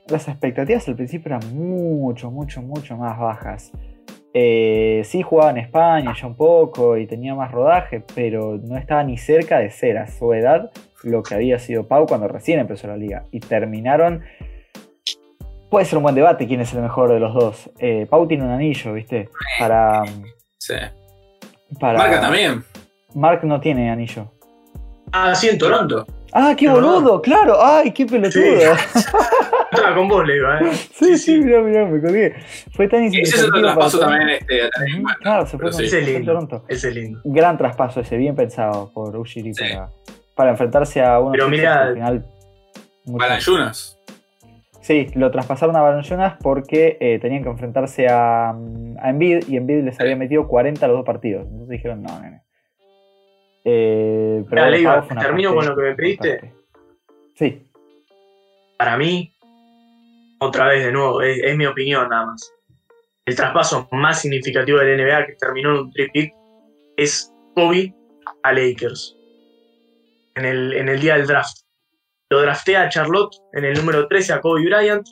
[0.07, 3.71] las expectativas al principio eran mucho, mucho, mucho más bajas.
[4.33, 9.03] Eh, sí jugaba en España ya un poco y tenía más rodaje, pero no estaba
[9.03, 10.69] ni cerca de ser a su edad
[11.03, 13.25] lo que había sido Pau cuando recién empezó la liga.
[13.31, 14.23] Y terminaron.
[15.69, 17.69] Puede ser un buen debate quién es el mejor de los dos.
[17.79, 19.29] Eh, Pau tiene un anillo, ¿viste?
[19.59, 20.03] Para.
[20.57, 20.75] sí.
[21.79, 22.63] para Marca también.
[23.13, 24.31] Mark no tiene anillo.
[25.11, 26.05] Ah, sí, en Toronto.
[26.33, 27.21] ¡Ah, qué boludo!
[27.21, 27.57] ¡Claro!
[27.59, 28.43] ¡Ay, qué pelotudo!
[29.71, 30.71] Estaba con vos, le iba, ¿eh?
[30.93, 32.35] Sí, sí, mirá, mirá, me colgué.
[32.73, 34.69] Fue tan Ese es traspaso también este, a.
[35.21, 35.85] Claro, se fue con sí.
[35.85, 36.31] Ese lindo.
[36.31, 36.65] Toronto.
[36.67, 37.21] Ese es lindo.
[37.23, 39.63] Gran traspaso ese, bien pensado por Ujiri Sí.
[39.63, 39.89] para,
[40.39, 42.25] para enfrentarse a uno Pero mirá- al final.
[43.07, 43.99] Valanciunas.
[44.79, 49.57] Sí, lo traspasaron a Valanciunas porque eh, tenían que enfrentarse a, mm, a Embiid y
[49.57, 51.43] Embiid les había metido 40 a los dos partidos.
[51.43, 52.41] Entonces dijeron, no, nene.
[53.65, 56.53] Eh, pero una termino parte con lo que me pediste.
[57.35, 57.69] Sí,
[58.77, 59.33] Para mí,
[60.39, 62.49] otra vez de nuevo, es, es mi opinión nada más.
[63.25, 66.31] El traspaso más significativo del NBA que terminó en un tripit
[66.95, 67.93] es Kobe
[68.43, 69.18] a Lakers.
[70.45, 71.57] En el, día del draft.
[72.29, 75.05] Lo draftea a Charlotte en el número 13 a Kobe Bryant.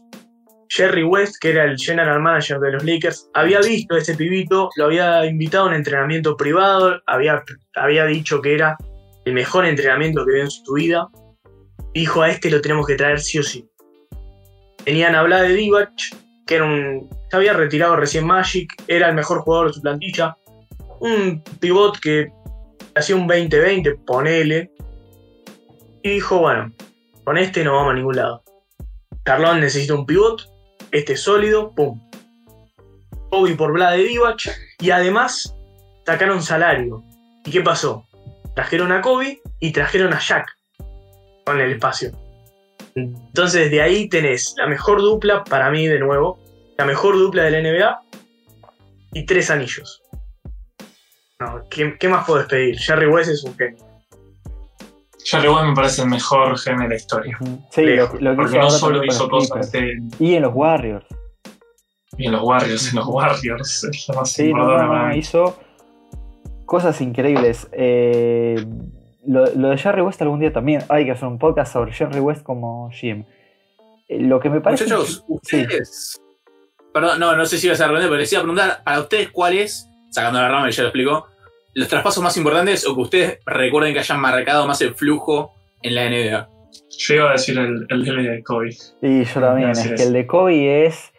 [0.70, 4.70] Jerry West, que era el general manager de los Lakers, había visto a ese pibito,
[4.76, 7.42] lo había invitado a un entrenamiento privado, había,
[7.76, 8.78] había dicho que era
[9.26, 11.08] el mejor entrenamiento que vio en su vida.
[11.94, 13.66] Dijo a este lo tenemos que traer sí o sí.
[14.84, 15.92] Tenían hablado de Divac,
[16.46, 20.38] que era un, se había retirado recién Magic, era el mejor jugador de su plantilla.
[21.00, 22.32] Un pivot que
[22.96, 24.72] hacía un 20-20, ponele.
[26.08, 26.74] Dijo, bueno,
[27.26, 28.42] con este no vamos a ningún lado.
[29.24, 30.50] Carlón necesita un pivot,
[30.92, 32.02] este es sólido, pum.
[33.30, 35.54] Kobe por Vlad de Divac, y además
[36.06, 37.04] sacaron salario.
[37.44, 38.06] ¿Y qué pasó?
[38.56, 40.48] Trajeron a Kobe y trajeron a Shaq
[41.46, 42.12] con el espacio.
[42.96, 46.40] Entonces de ahí tenés la mejor dupla para mí de nuevo,
[46.78, 48.02] la mejor dupla de la NBA
[49.12, 50.02] y tres anillos.
[51.40, 52.80] No, ¿qué, qué más puedes pedir?
[52.80, 53.87] Jerry West es un genio.
[55.30, 57.38] Jerry West me parece el mejor genio de la historia.
[57.70, 59.94] sí, lo, Lejos, lo que Porque hizo no ahora solo hizo cosas de.
[60.20, 61.06] Y en los Warriors.
[62.18, 65.58] Y en los Warriors, en los Warriors, es lo más Sí, no, no, no, hizo
[66.66, 67.68] cosas increíbles.
[67.74, 68.66] Eh,
[69.26, 70.84] lo, lo de Jerry West algún día también.
[70.90, 73.26] Hay que hacer un podcast sobre Jerry West como GM.
[74.08, 74.86] Eh, Lo que me parece.
[74.86, 75.58] Muchachos, Sí.
[75.62, 76.22] ustedes.
[76.94, 79.30] Perdón, no, no sé si ibas a responder, pero les iba a preguntar para ustedes
[79.32, 81.28] cuál es, sacando la rama, ya lo explicó,
[81.78, 85.96] los traspasos más importantes o que ustedes recuerden que hayan marcado más el flujo en
[85.96, 86.50] la NBA.
[86.98, 88.70] Yo iba a decir el, el de Kobe.
[89.02, 90.02] Y yo también, es que es.
[90.08, 91.14] el de Kobe es.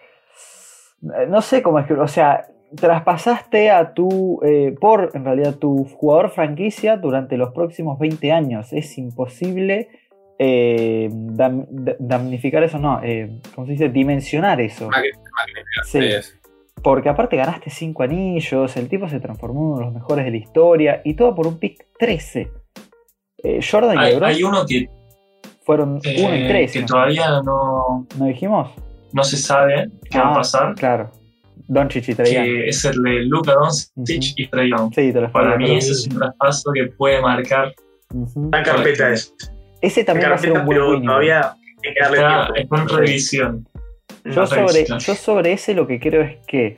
[1.29, 1.94] No sé cómo es que.
[1.94, 4.40] O sea, traspasaste a tu.
[4.44, 8.73] eh, por, en realidad, tu jugador franquicia durante los próximos 20 años.
[8.73, 9.88] Es imposible
[10.40, 13.01] eh, dam- da- damnificar eso, no.
[13.05, 13.88] Eh, ¿Cómo se dice?
[13.90, 14.88] Dimensionar eso.
[14.90, 15.85] Magni- magnífico.
[15.85, 15.99] Sí.
[15.99, 16.35] Es-
[16.83, 20.31] Porque aparte ganaste 5 anillos, el tipo se transformó en uno de los mejores de
[20.31, 22.51] la historia y todo por un pick 13.
[23.43, 24.88] Eh, Jordan y Hay, LeBron hay uno que,
[25.64, 26.73] fueron 1 eh, y 3.
[26.73, 28.71] que todavía no, ¿No dijimos?
[29.12, 31.11] no se sabe qué va Ah, a pasar, Claro.
[31.71, 32.45] Y Trae Young.
[32.45, 34.61] que es el de Luka Doncic Ujú.
[34.62, 34.95] y Young.
[34.95, 37.75] Sí, te lo Para mí ese es un traspaso que puede marcar.
[38.53, 39.35] La carpeta es.
[39.83, 41.07] Ese también va a ser carpeta, un buen pero winning.
[41.07, 41.51] todavía
[41.85, 42.77] hay que darle Está, tiempo.
[42.77, 43.69] está en revisión.
[44.33, 46.75] Yo sobre, yo sobre ese lo que creo es que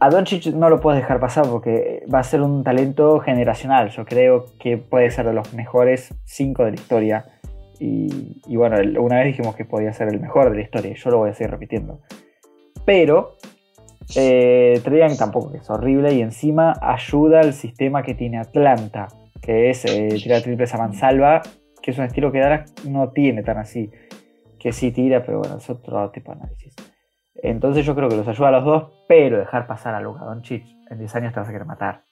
[0.00, 3.90] a Doncic no lo puedes dejar pasar porque va a ser un talento generacional.
[3.90, 7.24] Yo creo que puede ser de los mejores 5 de la historia.
[7.80, 10.94] Y, y bueno, una vez dijimos que podía ser el mejor de la historia y
[10.94, 12.00] yo lo voy a seguir repitiendo.
[12.84, 13.36] Pero
[14.16, 19.08] eh, Trae tampoco, que es horrible y encima ayuda al sistema que tiene Atlanta,
[19.42, 21.42] que es eh, tirar triples a mansalva,
[21.82, 23.90] que es un estilo que Dallas no tiene tan así.
[24.58, 26.74] Que sí tira, pero bueno, es otro tipo de análisis.
[27.42, 30.64] Entonces yo creo que los ayuda a los dos, pero dejar pasar a Luka Doncic
[30.90, 32.02] en 10 años te vas a querer matar.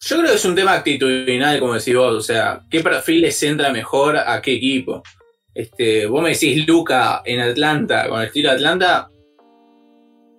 [0.00, 3.42] Yo creo que es un tema actitudinal, como decís vos, o sea, ¿qué perfil les
[3.42, 5.02] entra mejor a qué equipo?
[5.52, 9.10] Este, vos me decís Luca en Atlanta, con el estilo Atlanta,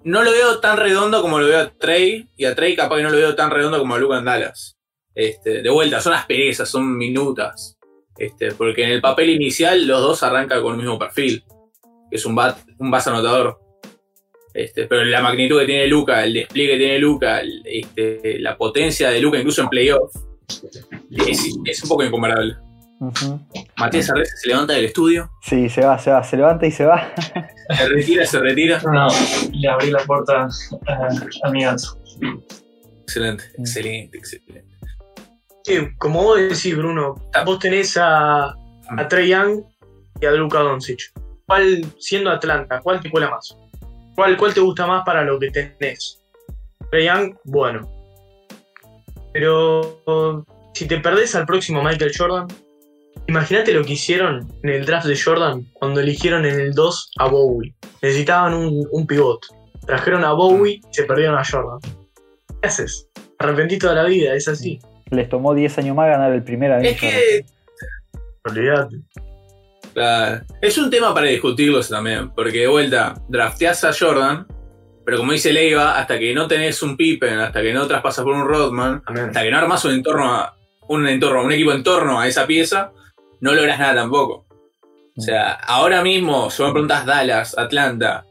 [0.03, 3.03] no lo veo tan redondo como lo veo a Trey, y a Trey capaz que
[3.03, 4.77] no lo veo tan redondo como a Luca en Dallas.
[5.13, 7.76] Este, de vuelta, son asperezas, son minutas.
[8.17, 11.43] Este, porque en el papel inicial los dos arrancan con el mismo perfil,
[12.09, 13.59] que es un bat, un base anotador.
[14.53, 18.57] Este, pero la magnitud que tiene Luca, el despliegue que tiene Luca, el- este, la
[18.57, 20.15] potencia de Luca incluso en playoff,
[21.27, 22.55] es, es un poco incomparable.
[22.99, 23.39] Ujú.
[23.77, 26.85] Matías Arreza se levanta del estudio, Sí, se va, se va, se levanta y se
[26.85, 27.13] va.
[27.77, 28.81] se retira, se retira.
[28.91, 29.07] No,
[29.53, 30.47] le abrí la puerta
[30.87, 31.07] a,
[31.43, 31.99] a mi gato.
[33.03, 34.65] Excelente, excelente, excelente.
[35.67, 39.65] Sí, como vos decís, Bruno, vos tenés a, a Trey Young
[40.21, 41.11] y a Luka Doncic.
[41.45, 43.53] ¿Cuál, siendo Atlanta, cuál te cuela más?
[44.15, 46.23] ¿Cuál, ¿Cuál te gusta más para lo que tenés?
[46.89, 47.85] Trey Young, bueno.
[49.33, 52.47] Pero si te perdés al próximo Michael Jordan,
[53.27, 57.27] imagínate lo que hicieron en el draft de Jordan cuando eligieron en el 2 a
[57.27, 57.75] Bowie.
[58.01, 59.45] Necesitaban un, un pivot.
[59.85, 61.79] Trajeron a Bowie y se perdieron a Jordan.
[62.61, 63.09] ¿Qué haces?
[63.39, 64.79] Arrepentí toda la vida, es así.
[65.11, 66.91] Les tomó 10 años más ganar el primer anillo.
[66.91, 67.45] Es que
[68.45, 68.97] Olvídate.
[69.93, 70.41] Claro.
[70.61, 74.45] Es un tema para discutirlo eso también, porque de vuelta, drafteás a Jordan,
[75.05, 78.33] pero como dice Leiva, hasta que no tenés un Pippen, hasta que no traspasas por
[78.35, 79.25] un Rodman, Amén.
[79.25, 80.55] hasta que no armas un entorno, a-
[80.89, 82.91] un entorno, un equipo en torno a esa pieza,
[83.41, 84.45] no logras nada tampoco.
[85.17, 88.23] O sea, ahora mismo, si me preguntas Dallas, Atlanta,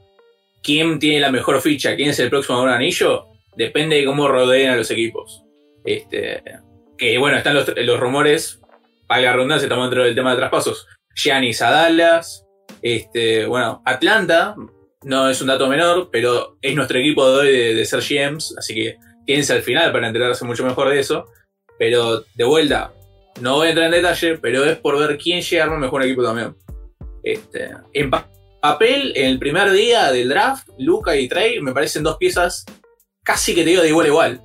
[0.63, 1.97] ¿quién tiene la mejor ficha?
[1.97, 3.27] ¿Quién es el próximo a un anillo?
[3.57, 5.43] Depende de cómo rodeen a los equipos.
[5.85, 6.43] Este,
[6.99, 8.61] que bueno, están los, los rumores,
[9.07, 10.87] valga redundancia, estamos dentro del tema de traspasos.
[11.15, 12.45] Giannis a Dallas,
[12.83, 14.55] este, bueno, Atlanta,
[15.03, 18.55] no es un dato menor, pero es nuestro equipo de hoy de, de ser GMs,
[18.59, 21.27] así que quédense al final para enterarse mucho mejor de eso.
[21.79, 22.93] Pero de vuelta,
[23.41, 26.03] no voy a entrar en detalle, pero es por ver quién llega a armar mejor
[26.03, 26.57] equipo también.
[27.23, 28.31] Este, en pa-
[28.63, 32.65] papel, en el primer día del draft, Luca y Trey me parecen dos piezas
[33.23, 34.41] casi que te digo de igual a igual.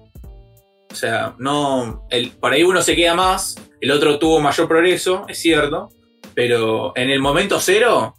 [0.92, 2.06] O sea, no.
[2.10, 5.90] El, por ahí uno se queda más, el otro tuvo mayor progreso, es cierto.
[6.34, 8.16] Pero en el momento cero,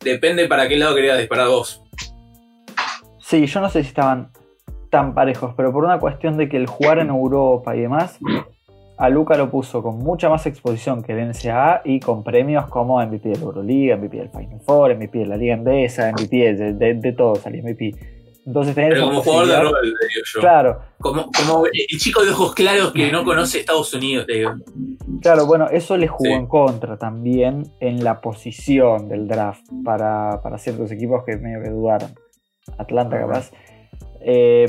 [0.00, 1.82] depende para qué lado querías disparar vos.
[3.20, 4.30] Sí, yo no sé si estaban
[4.90, 8.18] tan parejos, pero por una cuestión de que el jugar en Europa y demás,
[8.98, 13.04] a Luca lo puso con mucha más exposición que el NCAA y con premios como
[13.04, 16.72] MVP de la Euroliga, MVP del Final Four, MVP de la Liga Endesa, MVP de,
[16.74, 18.21] de, de todo, salía MVP.
[18.44, 19.96] Entonces tener Pero como jugador de rol, digo
[20.34, 20.40] yo.
[20.40, 24.52] Claro, Como, como el chico de ojos claros que no conoce Estados Unidos, te digo.
[25.20, 26.32] Claro, bueno, eso le jugó Sí.
[26.32, 31.70] en contra también en la posición del draft para, para ciertos equipos que medio que
[31.70, 32.10] dudaron.
[32.78, 33.52] Atlanta capaz.
[34.20, 34.66] Eh,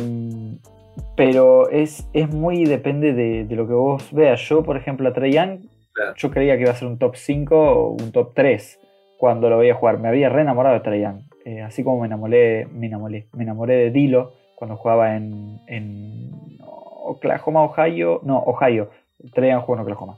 [1.16, 4.40] pero es, es muy depende de, de lo que vos veas.
[4.48, 5.60] Yo, por ejemplo, a Trae Young,
[5.94, 6.14] Claro.
[6.18, 8.80] yo creía que iba a ser un top 5 o un top 3
[9.20, 10.00] cuando lo veía jugar.
[10.00, 11.22] Me había re enamorado de Trae Young.
[11.46, 16.58] Eh, así como me enamoré, me enamoré, me enamoré de Dilo cuando jugaba en, en
[16.62, 18.90] Oklahoma, Ohio, no, Ohio,
[19.34, 20.18] traían juego en Oklahoma.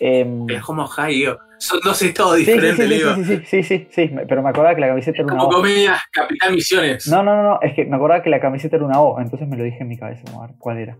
[0.00, 4.14] Em, Oklahoma, Ohio, son dos estados sí, sí, diferentes, sí, sí, sí, sí, sí, sí,
[4.14, 5.52] me- pero me acordaba que la camiseta era una Como O.
[5.56, 7.06] comedia Capital Misiones.
[7.08, 9.46] No, no, no, no, es que me acordaba que la camiseta era una O, entonces
[9.48, 10.96] me lo dije en mi cabeza, vamos a ver cuál era.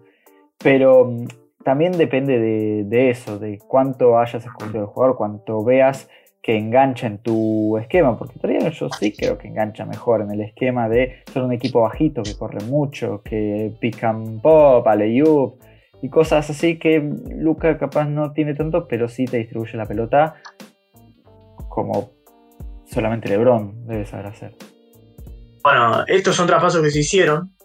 [0.62, 1.27] Pero mm,
[1.64, 6.09] también depende de, de eso, de cuánto hayas escogido el jugador, cuánto veas
[6.44, 10.42] que engancha en tu esquema, porque todavía yo sí creo que engancha mejor en el
[10.42, 15.59] esquema de ser un equipo bajito que corre mucho, que pick and pop, alley-oop
[16.03, 16.98] y cosas así que
[17.35, 20.35] Luca capaz no tiene tanto, pero sí te distribuye la pelota
[21.70, 22.11] como
[22.85, 24.55] solamente LeBron debe saber hacer.
[25.62, 27.57] Bueno, estos son traspasos que se hicieron,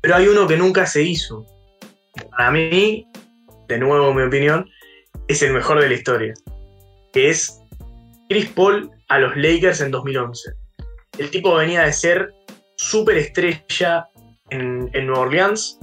[0.00, 1.44] pero hay uno que nunca se hizo.
[2.30, 3.06] Para mí,
[3.72, 4.68] de nuevo mi opinión,
[5.28, 6.34] es el mejor de la historia,
[7.12, 7.60] que es
[8.28, 10.52] Chris Paul a los Lakers en 2011.
[11.18, 12.32] El tipo venía de ser
[12.76, 14.06] súper estrella
[14.50, 15.78] en, en Nueva Orleans,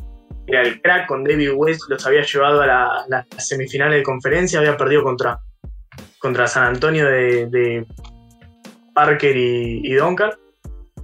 [0.48, 4.78] era el crack con David West, los había llevado a la- semifinales de conferencia, había
[4.78, 5.40] perdido contra,
[6.20, 7.86] contra San Antonio de, de
[8.94, 10.32] Parker y, y Duncan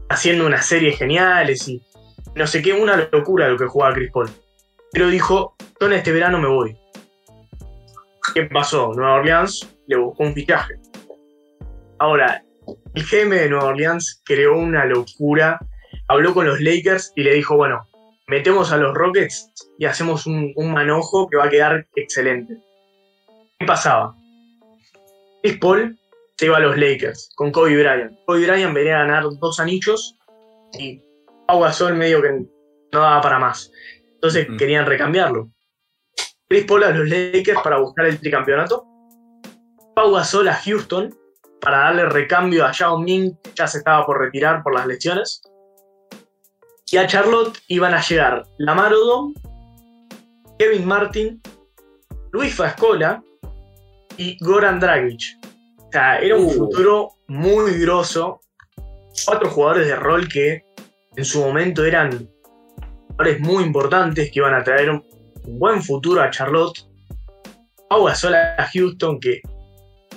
[0.10, 1.82] haciendo unas series geniales y
[2.36, 4.30] no sé qué, una locura lo que jugaba Chris Paul.
[4.91, 6.78] Pero dijo, yo en este verano me voy.
[8.34, 8.94] ¿Qué pasó?
[8.94, 10.76] Nueva Orleans le buscó un fichaje.
[12.00, 12.44] Ahora,
[12.94, 15.60] el GM de Nueva Orleans creó una locura,
[16.08, 17.88] habló con los Lakers y le dijo, bueno,
[18.28, 22.58] metemos a los Rockets y hacemos un, un manojo que va a quedar excelente.
[23.60, 24.16] ¿Qué pasaba?
[25.42, 25.98] Chris Paul
[26.38, 28.18] se iba a los Lakers con Kobe Bryant.
[28.26, 30.18] Kobe Bryant venía a ganar dos anillos
[30.78, 31.02] y
[31.48, 33.72] Pau Gasol medio que no daba para más.
[34.16, 35.50] Entonces querían recambiarlo.
[36.48, 38.86] Chris Paul a los Lakers para buscar el tricampeonato.
[39.96, 41.16] Pau Gasol a Houston
[41.62, 45.42] para darle recambio a Yao Ming, que ya se estaba por retirar por las lesiones.
[46.92, 49.34] Y a Charlotte iban a llegar Lamar Odom,
[50.60, 51.42] Kevin Martin,
[52.32, 53.24] Luis Fascola
[54.18, 55.22] y Goran Dragic.
[55.80, 56.52] O sea, era un Uh.
[56.52, 58.40] futuro muy grosso.
[59.26, 60.64] Cuatro jugadores de rol que
[61.16, 62.30] en su momento eran
[63.08, 64.92] jugadores muy importantes que iban a traer
[65.46, 66.80] un buen futuro a Charlotte.
[67.90, 69.42] Pau Gasol a Houston, que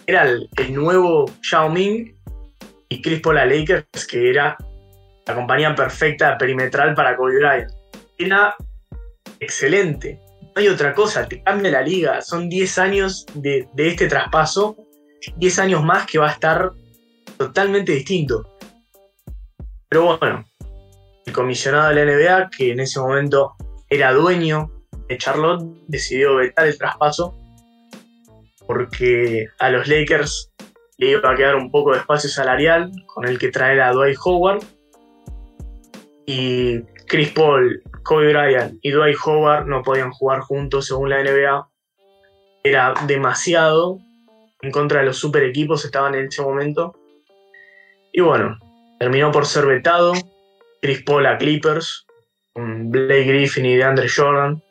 [0.07, 2.15] era el, nuevo Yao Ming.
[2.91, 4.57] Y Chris Paul a Lakers, que era
[5.27, 7.71] la compañía perfecta perimetral para Kobe Bryant.
[8.17, 8.55] Era
[9.41, 10.19] excelente.
[10.41, 12.23] No hay otra cosa, te cambia la liga.
[12.23, 14.77] Son 10 años de, de este traspaso,
[15.37, 16.73] 10 años más que va a estar
[17.37, 18.49] totalmente distinto.
[19.91, 20.47] Pero bueno,
[21.27, 23.55] el comisionado de la NBA, que en ese momento
[23.91, 24.78] era dueño
[25.17, 27.35] Charlotte, decidió vetar el traspaso
[28.67, 30.53] porque a los Lakers
[30.99, 34.19] le iba a quedar un poco de espacio salarial con el que traer a Dwight
[34.23, 34.63] Howard.
[36.27, 41.69] Y Chris Paul, Kobe Bryant y Dwight Howard no podían jugar juntos según la NBA.
[42.63, 43.99] Era demasiado
[44.61, 46.95] en contra de los super equipos estaban en ese momento.
[48.13, 48.59] Y bueno,
[48.99, 50.13] terminó por ser vetado.
[50.83, 52.07] Chris Paul a Clippers,
[52.55, 54.63] Blake Griffin y DeAndre Jordan.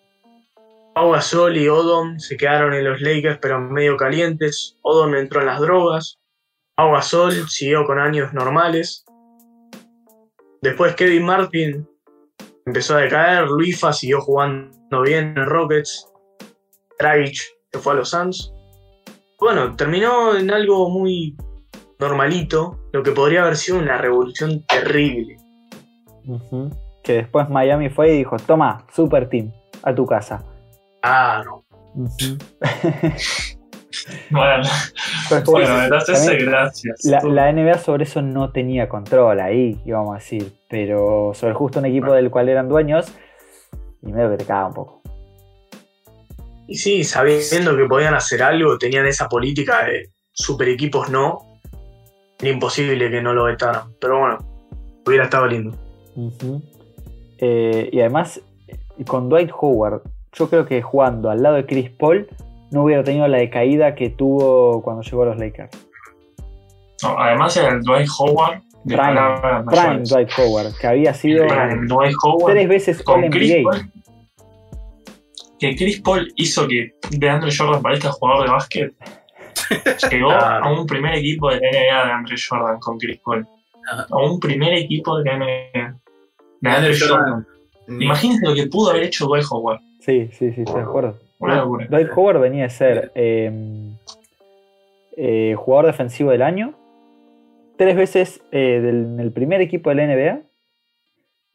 [0.97, 4.79] Pau Gasol y Odom se quedaron en los Lakers, pero medio calientes.
[4.81, 6.17] Odom entró en las drogas.
[6.75, 9.05] Pau Gasol siguió con años normales.
[10.63, 11.87] Después Kevin Martin
[12.65, 13.45] empezó a decaer.
[13.45, 16.11] Luifa siguió jugando bien en Rockets.
[16.97, 17.37] Dragic
[17.71, 18.51] se fue a los Suns.
[19.39, 21.37] Bueno, terminó en algo muy
[21.99, 25.37] normalito, lo que podría haber sido una revolución terrible.
[27.03, 30.43] Que después Miami fue y dijo, toma, super team, a tu casa.
[31.95, 32.37] Ujú.
[34.29, 34.63] Bueno,
[35.45, 37.03] bueno, entonces también gracias.
[37.03, 40.53] la, la NBA sobre eso no tenía control ahí, íbamos a decir.
[40.69, 43.07] Pero sobre justo un equipo del cual eran dueños,
[44.03, 45.01] y medio que te caga un poco.
[46.67, 51.59] Y sí, sabiendo que podían hacer algo, tenían esa política de super equipos no,
[52.39, 53.93] era imposible que no lo vetaran.
[53.99, 54.37] Pero bueno,
[55.05, 55.75] hubiera estado lindo.
[57.39, 58.41] Eh, y además,
[59.05, 60.01] con Dwight Howard,
[60.37, 62.27] yo creo que jugando al lado de Chris Paul,
[62.71, 65.71] no hubiera tenido la decaída que tuvo cuando llegó a los Lakers.
[67.03, 69.19] No, además era el Dwight Howard de Prime,
[69.65, 70.03] Prime.
[70.03, 73.63] Dwight Howard, que había sido Dwight Howard tres veces con All Chris NBA.
[73.71, 73.91] Paul.
[75.59, 78.93] Que Chris Paul hizo que DeAndre Jordan parezca jugador de básquet.
[80.11, 83.47] Llegó a un primer equipo de la NBA de Andre Jordan con Chris Paul.
[84.09, 85.95] A un primer equipo de la NBA.
[86.61, 87.47] De Andre Jordan.
[87.87, 89.79] Ni- Imagínense lo que pudo haber hecho Dwight Howard.
[90.07, 91.17] Sí, sí, sí, estoy de acuerdo.
[91.41, 91.85] Locura.
[91.89, 93.51] Dwight Howard venía de ser eh,
[95.17, 96.75] eh, jugador defensivo del año,
[97.75, 100.41] tres veces eh, del, en el primer equipo de la NBA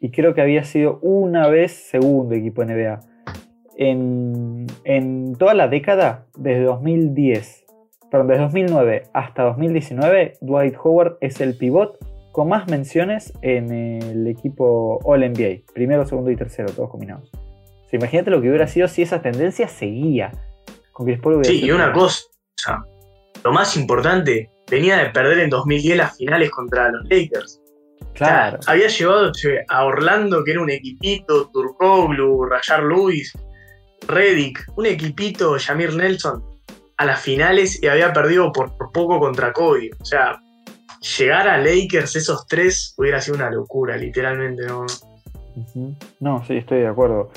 [0.00, 3.00] y creo que había sido una vez segundo equipo de NBA.
[3.78, 7.64] En, en toda la década, desde 2010,
[8.10, 11.96] perdón, desde 2009 hasta 2019, Dwight Howard es el pivot
[12.32, 15.72] con más menciones en el equipo All NBA.
[15.72, 17.32] Primero, segundo y tercero, todos combinados.
[17.92, 20.32] Sea, imagínate lo que hubiera sido si esa tendencia seguía.
[20.92, 22.24] Con Chris Paul hubiera Sí, y una cosa,
[23.44, 27.60] lo más importante, venía de perder en 2010 las finales contra los Lakers.
[28.14, 28.58] Claro.
[28.58, 29.32] O sea, había llevado
[29.68, 33.32] a Orlando, que era un equipito, Turkoglu, Rayar Lewis,
[34.08, 36.42] Reddick, un equipito, Jamir Nelson,
[36.96, 39.90] a las finales y había perdido por, por poco contra Kobe.
[40.00, 40.40] O sea,
[41.18, 44.66] llegar a Lakers esos tres hubiera sido una locura, literalmente.
[44.66, 44.86] ¿no?
[46.20, 47.30] No, sí, estoy de acuerdo.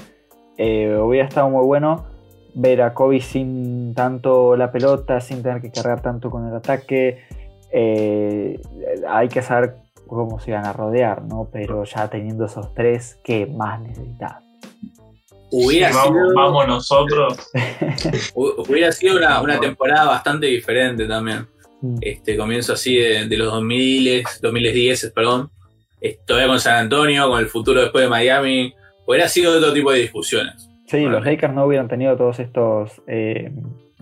[0.57, 2.05] Eh, hubiera estado muy bueno
[2.53, 7.23] ver a Kobe sin tanto la pelota, sin tener que cargar tanto con el ataque.
[7.71, 8.59] Eh,
[9.07, 9.75] hay que saber
[10.07, 11.49] cómo se iban a rodear, ¿no?
[11.51, 14.35] Pero ya teniendo esos tres, ¿qué más necesitas?
[15.51, 17.51] Hubiera vamos, sido, vamos nosotros.
[18.33, 21.47] hu- hubiera sido una, una temporada bastante diferente también.
[22.01, 25.51] Este comienzo así de, de los 2000, 2010, perdón.
[26.25, 28.73] Todavía con San Antonio, con el futuro después de Miami.
[29.07, 30.69] Hubiera sido otro tipo de discusiones.
[30.87, 31.11] Sí, Bueno.
[31.17, 33.51] los Lakers no hubieran tenido todos estos eh,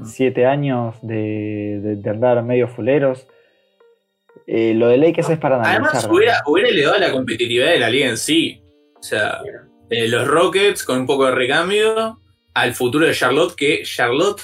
[0.05, 3.27] siete años de, de- de andar medio fuleros.
[4.47, 5.81] Eh, lo de Lakers es para analizar.
[5.83, 8.61] Además, hubiera, hubiera elevado la competitividad de la liga en sí.
[8.99, 9.39] O sea,
[9.89, 12.19] eh, los Rockets con un poco de recambio
[12.53, 14.41] al futuro de Charlotte, que Charlotte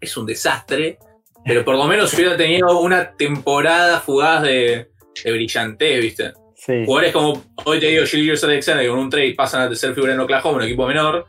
[0.00, 0.98] es un desastre,
[1.44, 4.90] pero por lo menos hubiera tenido una temporada fugaz de,
[5.24, 6.32] de brillantez, ¿viste?
[6.64, 6.84] Sí.
[6.86, 10.14] Jugadores como, hoy te digo, Julius Alexander, que con un trade pasan a tercer figura
[10.14, 11.26] en Oklahoma, un equipo menor.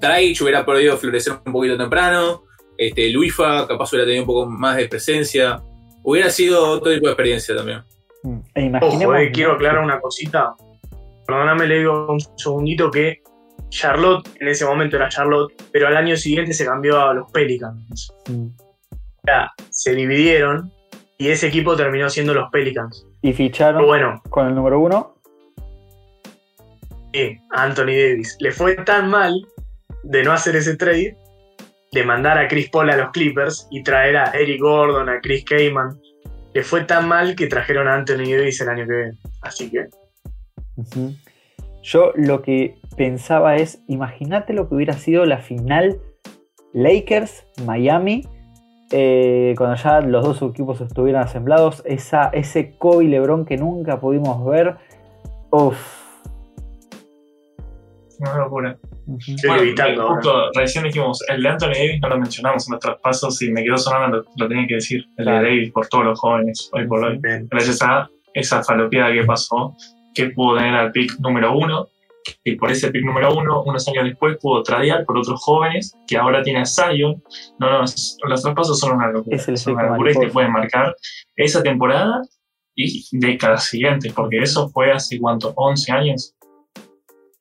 [0.00, 2.44] Dragic hubiera podido florecer un poquito temprano.
[2.78, 5.60] Este, Luifa capaz hubiera tenido un poco más de presencia.
[6.04, 7.82] Hubiera sido otro tipo de experiencia también.
[8.22, 8.38] Mm.
[8.54, 10.54] E Ojo, eh, quiero aclarar una cosita.
[11.26, 13.22] Perdóname, le digo un segundito que
[13.70, 18.12] Charlotte, en ese momento era Charlotte, pero al año siguiente se cambió a los Pelicans.
[18.28, 18.46] Mm.
[18.46, 20.70] O sea, se dividieron
[21.18, 23.06] y ese equipo terminó siendo los Pelicans.
[23.22, 25.16] Y ficharon Pero bueno, con el número uno.
[27.12, 29.34] sí, a Anthony Davis le fue tan mal
[30.02, 31.16] de no hacer ese trade,
[31.92, 35.44] de mandar a Chris Paul a los Clippers y traer a Eric Gordon, a Chris
[35.44, 35.98] Kaman.
[36.54, 39.18] Le fue tan mal que trajeron a Anthony Davis el año que viene.
[39.42, 39.86] Así que.
[41.82, 46.00] Yo lo que pensaba es, imagínate lo que hubiera sido la final
[46.72, 48.26] Lakers-Miami,
[48.90, 54.00] eh, cuando ya los dos equipos estuvieran asemblados, esa, ese Kobe y LeBron que nunca
[54.00, 54.76] pudimos ver.
[55.50, 55.76] Uf.
[58.18, 58.76] Una locura.
[59.06, 60.08] Bueno, evitando.
[60.08, 63.62] justo recién dijimos, el de Anthony Davis no lo mencionamos en los traspasos y me
[63.62, 65.04] quedó sonando, lo, lo tenía que decir.
[65.16, 65.38] El Claro.
[65.38, 67.18] de Davis por todos los jóvenes, hoy por hoy.
[67.18, 67.46] Bien.
[67.50, 69.76] Gracias a esa falopeada que pasó,
[70.14, 71.88] que pudo tener al pick número uno.
[72.44, 76.16] Y por ese pick número uno, unos años después, pudo tradear por otros jóvenes que
[76.16, 77.22] ahora tiene a Zion.
[77.58, 79.36] No, no, los traspasos son una locura.
[79.36, 80.94] Es el son una locura y te pueden marcar
[81.36, 82.22] esa temporada
[82.74, 86.34] y décadas siguientes, porque eso fue hace cuánto, 11 años.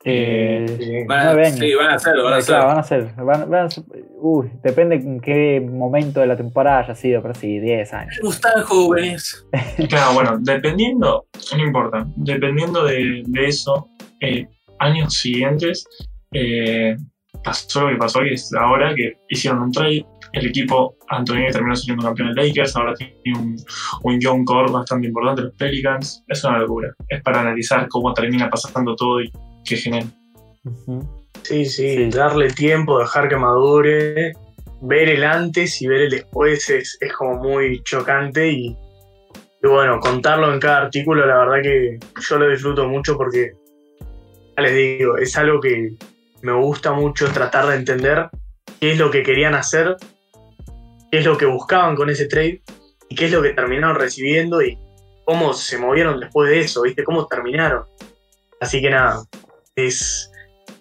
[0.07, 1.03] Eh, Sí.
[1.07, 1.59] Van a, Nueve años.
[1.59, 2.61] sí, van a hacerlo, van a Eh, hacerlo.
[2.61, 3.15] claro, van a ser.
[3.15, 3.83] van- van a ser-
[4.19, 8.15] uy, depende en qué momento de la temporada haya sido, pero sí, 10 años.
[8.21, 9.47] ¿Cómo están jóvenes?
[9.89, 11.25] Claro, bueno, dependiendo,
[11.57, 13.89] no importa, dependiendo de, de eso,
[14.21, 14.47] eh,
[14.79, 15.85] años siguientes,
[16.33, 16.95] eh,
[17.43, 21.75] pasó lo que pasó, que es ahora que hicieron un trade, el equipo Antonio terminó
[21.75, 23.55] siendo campeón de Lakers, ahora tiene un,
[24.03, 28.49] un young core bastante importante, los Pelicans, es una locura, es para analizar cómo termina
[28.49, 29.31] pasando todo y
[29.63, 30.07] qué genera.
[31.43, 32.09] Sí, sí, Sí.
[32.09, 34.33] darle tiempo, dejar que madure,
[34.81, 38.67] ver el antes y ver el después es, es como muy chocante y,
[39.63, 43.51] y bueno, contarlo en cada artículo, la verdad que yo lo disfruto mucho porque,
[44.61, 45.93] les digo, es algo que
[46.41, 48.29] me gusta mucho tratar de entender
[48.79, 49.97] qué es lo que querían hacer,
[51.11, 52.61] qué es lo que buscaban con ese trade
[53.09, 54.77] y qué es lo que terminaron recibiendo y
[55.25, 57.03] cómo se movieron después de eso, ¿viste?
[57.03, 57.85] Cómo terminaron.
[58.61, 59.23] Así que nada,
[59.75, 60.31] es,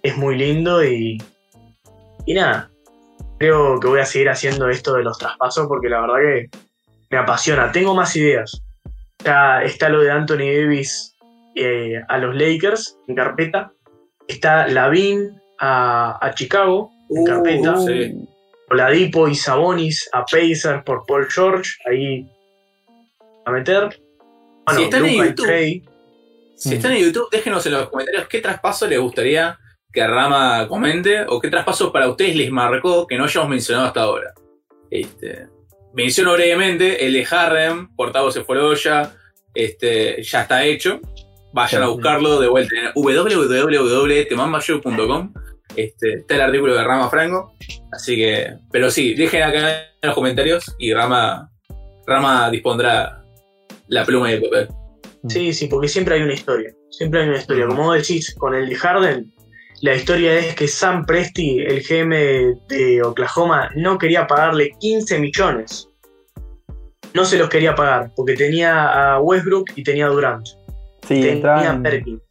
[0.03, 1.23] es muy lindo y,
[2.27, 2.71] y nada,
[3.39, 6.51] creo que voy a seguir haciendo esto de los traspasos porque la verdad que
[7.11, 7.73] me apasiona.
[7.73, 8.63] Tengo más ideas.
[9.25, 11.14] Ya está lo de Anthony Davis
[11.55, 13.73] eh, a los Lakers en carpeta.
[14.29, 17.77] Está Lavin a, a Chicago en Uh, carpeta.
[17.79, 18.15] sí.
[18.71, 21.73] Oladipo y Sabonis a Pacers por Paul George.
[21.87, 22.27] Ahí
[23.45, 24.01] a meter.
[24.65, 25.83] Bueno, Si están en YouTube.
[26.57, 26.73] Si Mm.
[26.73, 29.59] están en YouTube, déjenos en los comentarios qué traspaso les gustaría
[29.93, 34.01] que Rama comente o qué traspaso para ustedes les marcó que no hayamos mencionado hasta
[34.03, 34.33] ahora.
[34.91, 35.47] Este,
[35.93, 38.57] menciono brevemente el de Harrem, por Tavo se fue
[39.55, 41.01] este, ya está hecho.
[41.55, 45.33] Vayan a buscarlo de vuelta en www.temambashow.com.
[45.77, 47.55] Este, está el artículo de Rama Franco.
[47.93, 51.49] Así que, pero sí, dejen acá en los comentarios y Rama,
[52.09, 53.23] Rama dispondrá
[53.87, 54.67] la pluma y el papel.
[55.29, 56.75] Sí, sí, porque siempre hay una historia.
[56.91, 57.69] Siempre hay una historia.
[57.69, 59.33] Como vos decís, con el de Harden,
[59.83, 62.17] la historia es que Sam Presti, el GM
[62.69, 65.89] de Oklahoma, no quería pagarle 15 millones.
[67.13, 70.49] No se los quería pagar, porque tenía a Westbrook y tenía a Durant.
[71.07, 72.23] Sí, entraban, Perkins.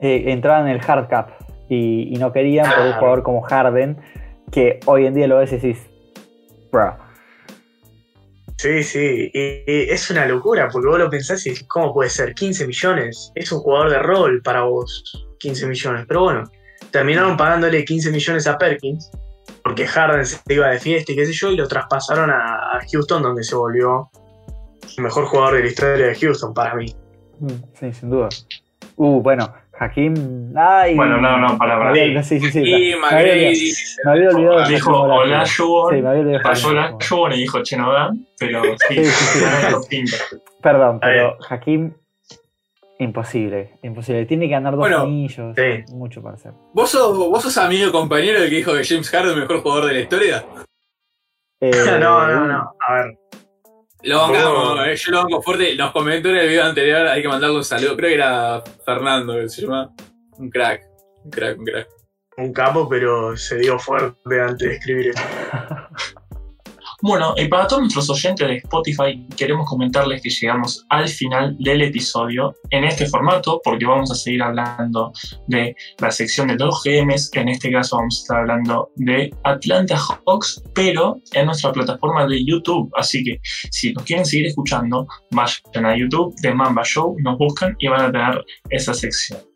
[0.00, 1.30] eh, entraban en el hard cap
[1.68, 2.96] y, y no querían por un Ah.
[2.98, 3.96] jugador como Harden,
[4.50, 5.78] que hoy en día lo ves y decís,
[6.72, 6.96] bro.
[8.58, 9.40] Sí, sí, y,
[9.70, 12.34] y es una locura, porque vos lo pensás y decís, ¿cómo puede ser?
[12.34, 13.30] 15 millones.
[13.34, 16.06] Es un jugador de rol para vos, 15 millones.
[16.08, 16.44] Pero bueno,
[16.90, 19.10] terminaron pagándole 15 millones a Perkins,
[19.62, 22.36] porque Harden se iba de fiesta y qué sé yo, y lo traspasaron a,
[22.76, 24.08] a Houston, donde se volvió
[24.96, 26.86] el mejor jugador de la historia de Houston para mí.
[27.40, 28.28] Mm, Sí, sin duda.
[28.96, 30.52] Uh, bueno, Hakim.
[30.56, 31.92] Ay, Bueno, no, no, para, para.
[31.92, 32.60] Me había- Sí, sí, sí.
[32.60, 33.72] Y me había olvidado- McGrady.
[34.04, 35.94] me había olvidado de Dijo hola Olajuwon.
[35.94, 37.00] Sí, me había olvidado pasó Hakim la Olajuwon.
[37.00, 37.92] Chubon y dijo che no
[38.38, 40.16] pero sí, Sí, sí, sí.
[40.62, 41.92] Perdón, pero Hakim,
[42.98, 44.24] imposible, imposible.
[44.26, 45.84] Tiene que ganar dos Bueno, anillos, sí.
[45.94, 46.52] mucho para hacer.
[46.72, 49.60] ¿Vos sos, ¿Vos sos amigo compañero del que dijo que James Harden es el mejor
[49.62, 50.44] jugador de la historia?
[51.60, 51.70] Eh,
[52.00, 52.72] no, no, no.
[52.86, 53.18] A ver,
[54.02, 54.84] Lo bancamos, Oh.
[54.84, 55.74] eh, yo lo banco fuerte.
[55.76, 57.96] Nos comentó en el video anterior, hay que mandarle un saludo.
[57.96, 59.90] Creo que era Fernando, que se llama.
[60.38, 60.82] Un crack,
[61.24, 61.88] un crack, un crack.
[62.38, 65.22] un capo, pero se dio fuerte antes de escribir esto.
[67.02, 71.82] Bueno, y para todos nuestros oyentes de Spotify, queremos comentarles que llegamos al final del
[71.82, 75.12] episodio en este formato, porque vamos a seguir hablando
[75.46, 77.30] de la sección de los GMs.
[77.34, 82.42] En este caso, vamos a estar hablando de Atlanta Hawks, pero en nuestra plataforma de
[82.42, 82.90] YouTube.
[82.96, 83.40] Así que
[83.70, 88.06] si nos quieren seguir escuchando, vayan a YouTube de Mamba Show, nos buscan y van
[88.06, 89.55] a tener esa sección.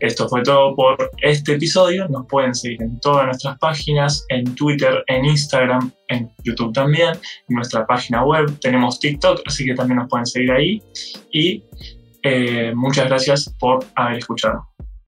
[0.00, 2.08] Esto fue todo por este episodio.
[2.08, 7.10] Nos pueden seguir en todas nuestras páginas, en Twitter, en Instagram, en YouTube también,
[7.48, 8.58] en nuestra página web.
[8.60, 10.82] Tenemos TikTok, así que también nos pueden seguir ahí.
[11.32, 11.64] Y
[12.22, 14.68] eh, muchas gracias por haber escuchado.